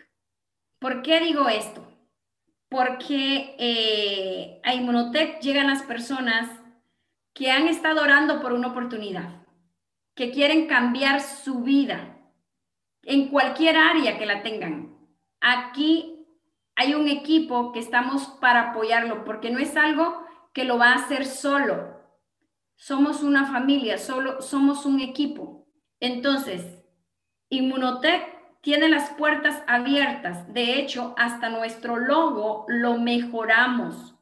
¿Por 0.80 1.02
qué 1.02 1.20
digo 1.20 1.50
esto? 1.50 1.85
Porque 2.76 3.56
eh, 3.58 4.60
a 4.62 4.74
Inmunotech 4.74 5.40
llegan 5.40 5.68
las 5.68 5.84
personas 5.84 6.50
que 7.34 7.50
han 7.50 7.70
estado 7.70 8.02
orando 8.02 8.42
por 8.42 8.52
una 8.52 8.68
oportunidad, 8.68 9.46
que 10.14 10.30
quieren 10.30 10.68
cambiar 10.68 11.22
su 11.22 11.64
vida 11.64 12.18
en 13.04 13.30
cualquier 13.30 13.78
área 13.78 14.18
que 14.18 14.26
la 14.26 14.44
tengan. 14.44 14.94
Aquí 15.40 16.28
hay 16.76 16.96
un 16.96 17.08
equipo 17.08 17.72
que 17.72 17.80
estamos 17.80 18.28
para 18.42 18.72
apoyarlo, 18.72 19.24
porque 19.24 19.52
no 19.52 19.60
es 19.60 19.78
algo 19.78 20.26
que 20.52 20.66
lo 20.66 20.78
va 20.78 20.90
a 20.90 20.96
hacer 20.96 21.26
solo. 21.26 22.02
Somos 22.76 23.24
una 23.24 23.46
familia, 23.46 23.98
solo 23.98 24.42
somos 24.42 24.86
un 24.86 25.00
equipo. 25.00 25.66
Entonces, 26.02 26.84
Inmunotech 27.48 28.35
tiene 28.66 28.90
las 28.90 29.12
puertas 29.12 29.62
abiertas. 29.68 30.52
De 30.52 30.80
hecho, 30.80 31.14
hasta 31.20 31.50
nuestro 31.50 31.98
logo 31.98 32.66
lo 32.68 32.98
mejoramos. 32.98 34.16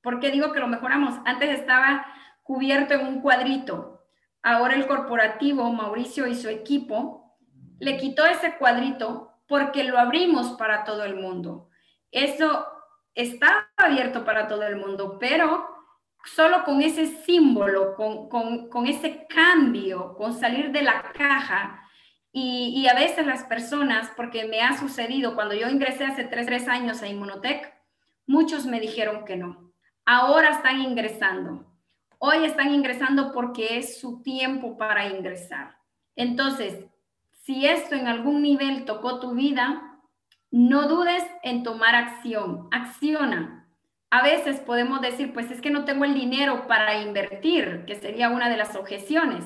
¿Por 0.00 0.20
qué 0.20 0.30
digo 0.30 0.52
que 0.52 0.60
lo 0.60 0.68
mejoramos? 0.68 1.20
Antes 1.26 1.60
estaba 1.60 2.06
cubierto 2.42 2.94
en 2.94 3.06
un 3.06 3.20
cuadrito. 3.20 4.06
Ahora 4.42 4.74
el 4.74 4.86
corporativo, 4.86 5.70
Mauricio 5.70 6.26
y 6.26 6.34
su 6.34 6.48
equipo, 6.48 7.36
le 7.78 7.98
quitó 7.98 8.24
ese 8.24 8.56
cuadrito 8.56 9.34
porque 9.46 9.84
lo 9.84 9.98
abrimos 9.98 10.52
para 10.52 10.84
todo 10.84 11.04
el 11.04 11.16
mundo. 11.16 11.68
Eso 12.10 12.66
está 13.14 13.68
abierto 13.76 14.24
para 14.24 14.48
todo 14.48 14.62
el 14.62 14.76
mundo, 14.76 15.18
pero 15.20 15.68
solo 16.24 16.64
con 16.64 16.80
ese 16.80 17.04
símbolo, 17.06 17.96
con, 17.96 18.30
con, 18.70 18.86
ese 18.86 19.26
cambio, 19.26 20.14
con 20.14 20.32
salir 20.32 20.72
de 20.72 20.80
la 20.80 21.02
caja. 21.12 21.86
Y, 22.34 22.86
a 22.88 22.94
veces 22.94 23.26
las 23.26 23.44
personas, 23.44 24.10
porque 24.16 24.46
me 24.46 24.62
ha 24.62 24.78
sucedido 24.78 25.34
cuando 25.34 25.54
yo 25.54 25.68
ingresé 25.68 26.04
hace 26.04 26.24
tres, 26.24 26.46
tres 26.46 26.66
años 26.66 27.02
a 27.02 27.08
Inmunotech, 27.08 27.74
muchos 28.26 28.64
me 28.64 28.80
dijeron 28.80 29.24
que 29.26 29.36
no 29.36 29.72
ahora 30.04 30.50
están 30.50 30.80
ingresando. 30.80 31.66
Hoy 32.18 32.44
están 32.44 32.72
ingresando 32.72 33.32
porque 33.32 33.78
es 33.78 34.00
su 34.00 34.22
tiempo 34.22 34.76
para 34.76 35.08
ingresar. 35.08 35.76
Entonces, 36.14 36.84
si 37.30 37.66
esto 37.66 37.94
en 37.94 38.06
algún 38.06 38.42
nivel 38.42 38.84
tocó 38.84 39.18
tu 39.18 39.32
vida, 39.32 40.00
no 40.50 40.86
dudes 40.88 41.24
en 41.42 41.62
tomar 41.62 41.94
acción. 41.94 42.68
Acciona. 42.70 43.68
A 44.10 44.22
veces 44.22 44.60
podemos 44.60 45.00
decir, 45.00 45.32
pues 45.32 45.50
es 45.50 45.60
que 45.60 45.70
no 45.70 45.84
tengo 45.84 46.04
el 46.04 46.14
dinero 46.14 46.66
para 46.68 47.02
invertir, 47.02 47.84
que 47.86 47.96
sería 47.96 48.28
una 48.28 48.48
de 48.50 48.58
las 48.58 48.76
objeciones. 48.76 49.44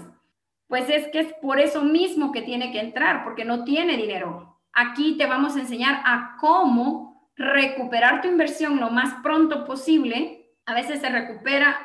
Pues 0.66 0.88
es 0.90 1.08
que 1.08 1.20
es 1.20 1.32
por 1.34 1.60
eso 1.60 1.82
mismo 1.82 2.32
que 2.32 2.42
tiene 2.42 2.72
que 2.72 2.80
entrar, 2.80 3.24
porque 3.24 3.44
no 3.44 3.64
tiene 3.64 3.96
dinero. 3.96 4.60
Aquí 4.72 5.16
te 5.16 5.26
vamos 5.26 5.56
a 5.56 5.60
enseñar 5.60 6.02
a 6.04 6.36
cómo 6.40 7.30
recuperar 7.36 8.22
tu 8.22 8.28
inversión 8.28 8.80
lo 8.80 8.90
más 8.90 9.14
pronto 9.22 9.64
posible 9.64 10.46
a 10.66 10.74
veces 10.74 11.00
se 11.00 11.08
recupera 11.08 11.78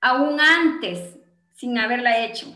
aún 0.00 0.40
antes 0.40 1.18
sin 1.54 1.78
haberla 1.78 2.24
hecho. 2.24 2.46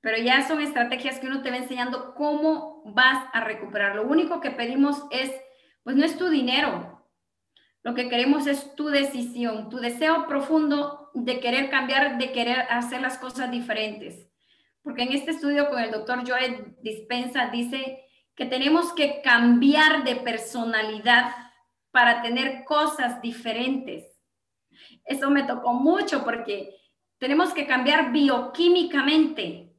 Pero 0.00 0.16
ya 0.16 0.46
son 0.48 0.62
estrategias 0.62 1.18
que 1.18 1.26
uno 1.26 1.42
te 1.42 1.50
va 1.50 1.58
enseñando 1.58 2.14
cómo 2.14 2.82
vas 2.86 3.26
a 3.34 3.42
recuperar. 3.42 3.94
Lo 3.94 4.04
único 4.04 4.40
que 4.40 4.50
pedimos 4.50 5.04
es, 5.10 5.30
pues 5.84 5.96
no 5.96 6.04
es 6.04 6.16
tu 6.16 6.28
dinero. 6.30 7.06
Lo 7.82 7.94
que 7.94 8.08
queremos 8.08 8.46
es 8.46 8.74
tu 8.74 8.88
decisión, 8.88 9.68
tu 9.68 9.76
deseo 9.76 10.26
profundo 10.26 11.10
de 11.12 11.40
querer 11.40 11.68
cambiar, 11.68 12.16
de 12.16 12.32
querer 12.32 12.60
hacer 12.70 13.02
las 13.02 13.18
cosas 13.18 13.50
diferentes. 13.50 14.29
Porque 14.82 15.02
en 15.02 15.12
este 15.12 15.32
estudio 15.32 15.68
con 15.68 15.80
el 15.80 15.90
doctor 15.90 16.26
Joe 16.26 16.74
Dispensa 16.82 17.48
dice 17.48 18.04
que 18.34 18.46
tenemos 18.46 18.92
que 18.94 19.20
cambiar 19.22 20.04
de 20.04 20.16
personalidad 20.16 21.32
para 21.90 22.22
tener 22.22 22.64
cosas 22.64 23.20
diferentes. 23.20 24.04
Eso 25.04 25.30
me 25.30 25.42
tocó 25.42 25.74
mucho 25.74 26.24
porque 26.24 26.76
tenemos 27.18 27.52
que 27.52 27.66
cambiar 27.66 28.12
bioquímicamente, 28.12 29.74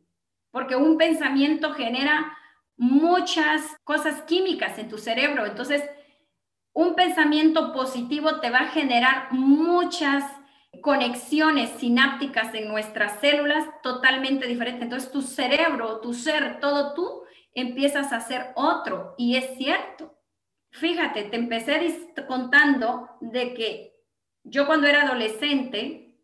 porque 0.51 0.75
un 0.75 0.97
pensamiento 0.97 1.73
genera 1.73 2.37
muchas 2.77 3.75
cosas 3.83 4.21
químicas 4.23 4.77
en 4.77 4.89
tu 4.89 4.97
cerebro. 4.97 5.45
Entonces, 5.45 5.83
un 6.73 6.95
pensamiento 6.95 7.73
positivo 7.73 8.39
te 8.39 8.49
va 8.49 8.59
a 8.59 8.69
generar 8.69 9.31
muchas 9.31 10.23
conexiones 10.80 11.69
sinápticas 11.72 12.53
en 12.53 12.69
nuestras 12.69 13.19
células 13.19 13.65
totalmente 13.84 14.47
diferentes. 14.47 14.84
Entonces, 14.84 15.11
tu 15.11 15.22
cerebro, 15.22 15.99
tu 15.99 16.13
ser, 16.13 16.59
todo 16.59 16.93
tú, 16.93 17.24
empiezas 17.53 18.13
a 18.13 18.22
ser 18.22 18.51
otro. 18.55 19.15
Y 19.17 19.36
es 19.36 19.57
cierto. 19.57 20.17
Fíjate, 20.72 21.24
te 21.24 21.36
empecé 21.36 22.13
contando 22.28 23.09
de 23.19 23.53
que 23.53 23.91
yo 24.43 24.65
cuando 24.65 24.88
era 24.88 25.03
adolescente 25.03 26.17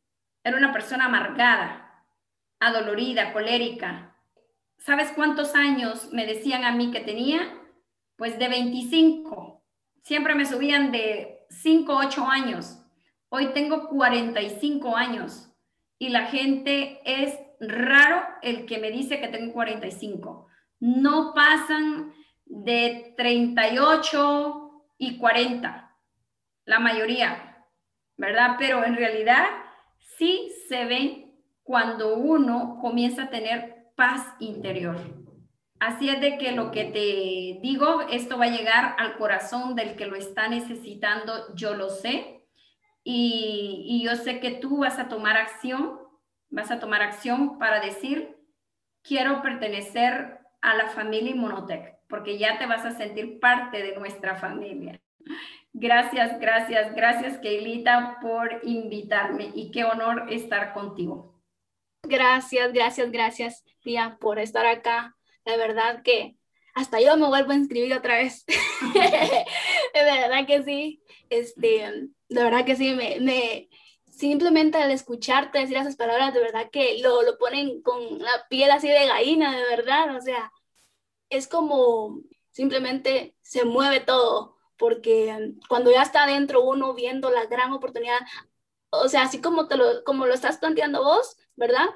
era 0.43 0.57
una 0.57 0.71
persona 0.71 1.05
amargada, 1.05 2.05
adolorida, 2.59 3.33
colérica. 3.33 4.15
¿Sabes 4.77 5.11
cuántos 5.11 5.55
años 5.55 6.13
me 6.13 6.25
decían 6.25 6.63
a 6.63 6.71
mí 6.71 6.91
que 6.91 7.01
tenía? 7.01 7.61
Pues 8.15 8.39
de 8.39 8.47
25. 8.47 9.65
Siempre 10.03 10.35
me 10.35 10.45
subían 10.45 10.91
de 10.91 11.45
5, 11.49 11.93
8 11.93 12.25
años. 12.25 12.86
Hoy 13.29 13.47
tengo 13.53 13.89
45 13.89 14.95
años 14.95 15.51
y 15.99 16.09
la 16.09 16.27
gente 16.27 17.01
es 17.05 17.37
raro 17.59 18.23
el 18.41 18.65
que 18.65 18.77
me 18.77 18.91
dice 18.91 19.19
que 19.19 19.27
tengo 19.27 19.53
45. 19.53 20.47
No 20.79 21.33
pasan 21.33 22.13
de 22.45 23.13
38 23.17 24.85
y 24.97 25.17
40, 25.17 25.95
la 26.65 26.79
mayoría. 26.79 27.47
¿verdad? 28.17 28.55
Pero 28.57 28.83
en 28.83 28.95
realidad 28.95 29.45
sí 30.17 30.51
se 30.67 30.85
ve 30.85 31.33
cuando 31.63 32.15
uno 32.15 32.79
comienza 32.81 33.23
a 33.23 33.29
tener 33.29 33.91
paz 33.95 34.25
interior. 34.39 34.97
Así 35.79 36.09
es 36.09 36.19
de 36.19 36.37
que 36.39 36.53
lo 36.53 36.71
que 36.71 36.85
te 36.85 37.59
digo, 37.61 38.01
esto 38.09 38.37
va 38.37 38.45
a 38.45 38.51
llegar 38.51 38.95
al 38.97 39.17
corazón 39.17 39.75
del 39.75 39.95
que 39.95 40.07
lo 40.07 40.15
está 40.15 40.47
necesitando, 40.47 41.53
yo 41.55 41.75
lo 41.75 41.89
sé. 41.89 42.36
Y, 43.09 44.01
yo 44.03 44.17
sé 44.17 44.41
que 44.41 44.51
tú 44.51 44.79
vas 44.79 44.99
a 44.99 45.07
tomar 45.07 45.37
acción, 45.37 45.97
vas 46.49 46.71
a 46.71 46.79
tomar 46.79 47.01
acción 47.01 47.57
para 47.57 47.79
decir, 47.79 48.35
quiero 49.01 49.41
pertenecer 49.41 50.39
a 50.61 50.75
la 50.75 50.89
familia 50.89 51.31
Inmunotech, 51.31 51.99
porque 52.09 52.37
ya 52.37 52.57
te 52.57 52.65
vas 52.65 52.83
a 52.85 52.91
sentir 52.91 53.39
parte 53.39 53.81
de 53.81 53.95
nuestra 53.95 54.35
familia. 54.35 54.99
Gracias, 55.71 56.37
gracias, 56.41 56.93
gracias, 56.93 57.37
Keilita, 57.37 58.17
por 58.21 58.59
invitarme 58.63 59.51
y 59.55 59.71
qué 59.71 59.85
honor 59.85 60.25
estar 60.29 60.73
contigo. 60.73 61.41
Gracias, 62.03 62.73
gracias, 62.73 63.09
gracias, 63.09 63.63
tía, 63.83 64.17
por 64.19 64.37
estar 64.37 64.65
acá. 64.65 65.15
La 65.45 65.55
verdad 65.55 66.01
que 66.03 66.35
hasta 66.75 66.99
yo 66.99 67.15
me 67.15 67.27
vuelvo 67.27 67.53
a 67.53 67.55
inscribir 67.55 67.93
otra 67.93 68.17
vez. 68.17 68.45
de 68.93 70.03
verdad 70.03 70.45
que 70.45 70.61
sí. 70.63 71.01
Este, 71.29 72.09
de 72.29 72.43
verdad 72.43 72.65
que 72.65 72.75
sí, 72.75 72.93
me, 72.93 73.19
me, 73.19 73.69
simplemente 74.05 74.77
al 74.77 74.91
escucharte 74.91 75.59
decir 75.59 75.77
esas 75.77 75.95
palabras, 75.95 76.33
de 76.33 76.41
verdad 76.41 76.69
que 76.71 76.99
lo, 77.01 77.21
lo 77.23 77.37
ponen 77.37 77.81
con 77.81 78.19
la 78.19 78.47
piel 78.49 78.71
así 78.71 78.87
de 78.87 79.07
gallina, 79.07 79.55
de 79.55 79.63
verdad. 79.63 80.15
O 80.15 80.21
sea, 80.21 80.51
es 81.29 81.47
como 81.47 82.21
simplemente 82.51 83.35
se 83.41 83.65
mueve 83.65 83.99
todo 83.99 84.57
porque 84.77 85.55
cuando 85.67 85.91
ya 85.91 86.03
está 86.03 86.23
adentro 86.23 86.63
uno 86.63 86.93
viendo 86.93 87.29
la 87.31 87.45
gran 87.45 87.71
oportunidad, 87.73 88.19
o 88.89 89.07
sea, 89.09 89.23
así 89.23 89.41
como, 89.41 89.67
te 89.67 89.75
lo, 89.75 90.03
como 90.03 90.25
lo 90.25 90.33
estás 90.33 90.57
planteando 90.57 91.03
vos, 91.03 91.35
¿verdad? 91.55 91.87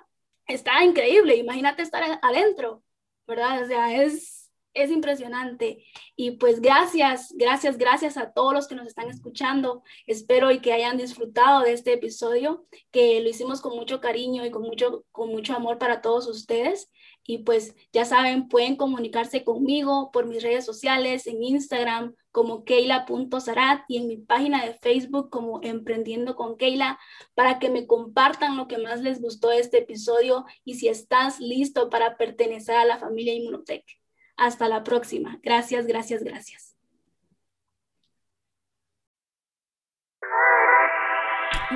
Está 0.48 0.84
increíble, 0.84 1.36
imagínate 1.36 1.84
estar 1.84 2.20
adentro, 2.22 2.84
¿verdad? 3.28 3.64
O 3.64 3.68
sea, 3.68 4.04
es, 4.04 4.41
es 4.74 4.92
impresionante. 4.92 5.84
Y 6.16 6.32
pues 6.32 6.62
gracias, 6.62 7.34
gracias, 7.36 7.78
gracias 7.78 8.18
a 8.18 8.32
todos 8.32 8.54
los 8.54 8.68
que 8.68 8.76
nos 8.76 8.88
están 8.88 9.10
escuchando. 9.10 9.84
Espero 10.08 10.52
y 10.52 10.60
que 10.60 10.74
hayan 10.74 10.98
disfrutado 10.98 11.62
de 11.62 11.74
este 11.74 11.94
episodio, 11.94 12.66
que 12.92 13.22
lo 13.22 13.30
hicimos 13.30 13.62
con 13.62 13.76
mucho 13.76 14.02
cariño 14.02 14.46
y 14.46 14.52
con 14.52 14.64
mucho, 14.64 15.06
con 15.12 15.30
mucho 15.30 15.54
amor 15.56 15.78
para 15.78 16.02
todos 16.02 16.28
ustedes. 16.28 16.90
Y 17.24 17.40
pues 17.40 17.76
ya 17.94 18.06
saben, 18.06 18.48
pueden 18.48 18.76
comunicarse 18.76 19.44
conmigo 19.44 20.12
por 20.12 20.26
mis 20.26 20.42
redes 20.44 20.66
sociales, 20.66 21.28
en 21.28 21.44
Instagram 21.44 22.16
como 22.32 22.64
keila.zarat 22.64 23.84
y 23.88 23.98
en 23.98 24.08
mi 24.08 24.18
página 24.18 24.66
de 24.66 24.74
Facebook 24.76 25.30
como 25.30 25.60
Emprendiendo 25.64 26.36
con 26.36 26.58
Keila 26.58 26.98
para 27.36 27.60
que 27.60 27.70
me 27.70 27.86
compartan 27.86 28.58
lo 28.58 28.68
que 28.68 28.78
más 28.78 29.02
les 29.02 29.22
gustó 29.22 29.50
de 29.50 29.60
este 29.60 29.80
episodio 29.80 30.46
y 30.64 30.76
si 30.76 30.88
estás 30.88 31.40
listo 31.40 31.90
para 31.90 32.18
pertenecer 32.18 32.78
a 32.78 32.86
la 32.86 32.98
familia 32.98 33.34
Inmunotech. 33.34 34.01
Hasta 34.38 34.68
la 34.68 34.84
próxima. 34.84 35.40
Gracias, 35.44 35.88
gracias, 35.88 36.24
gracias. 36.24 36.76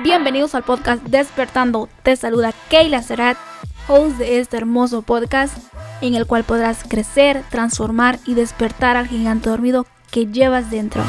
Bienvenidos 0.02 0.54
al 0.54 0.62
podcast 0.62 1.02
Despertando. 1.04 1.88
Te 2.02 2.16
saluda 2.16 2.52
Keila 2.68 3.02
Serat, 3.02 3.38
host 3.88 4.18
de 4.18 4.40
este 4.40 4.56
hermoso 4.58 5.02
podcast 5.02 5.56
en 6.00 6.14
el 6.14 6.26
cual 6.26 6.44
podrás 6.44 6.84
crecer, 6.84 7.42
transformar 7.50 8.18
y 8.26 8.34
despertar 8.34 8.96
al 8.96 9.06
gigante 9.06 9.48
dormido 9.48 9.86
que 10.10 10.26
llevas 10.26 10.70
dentro. 10.70 11.02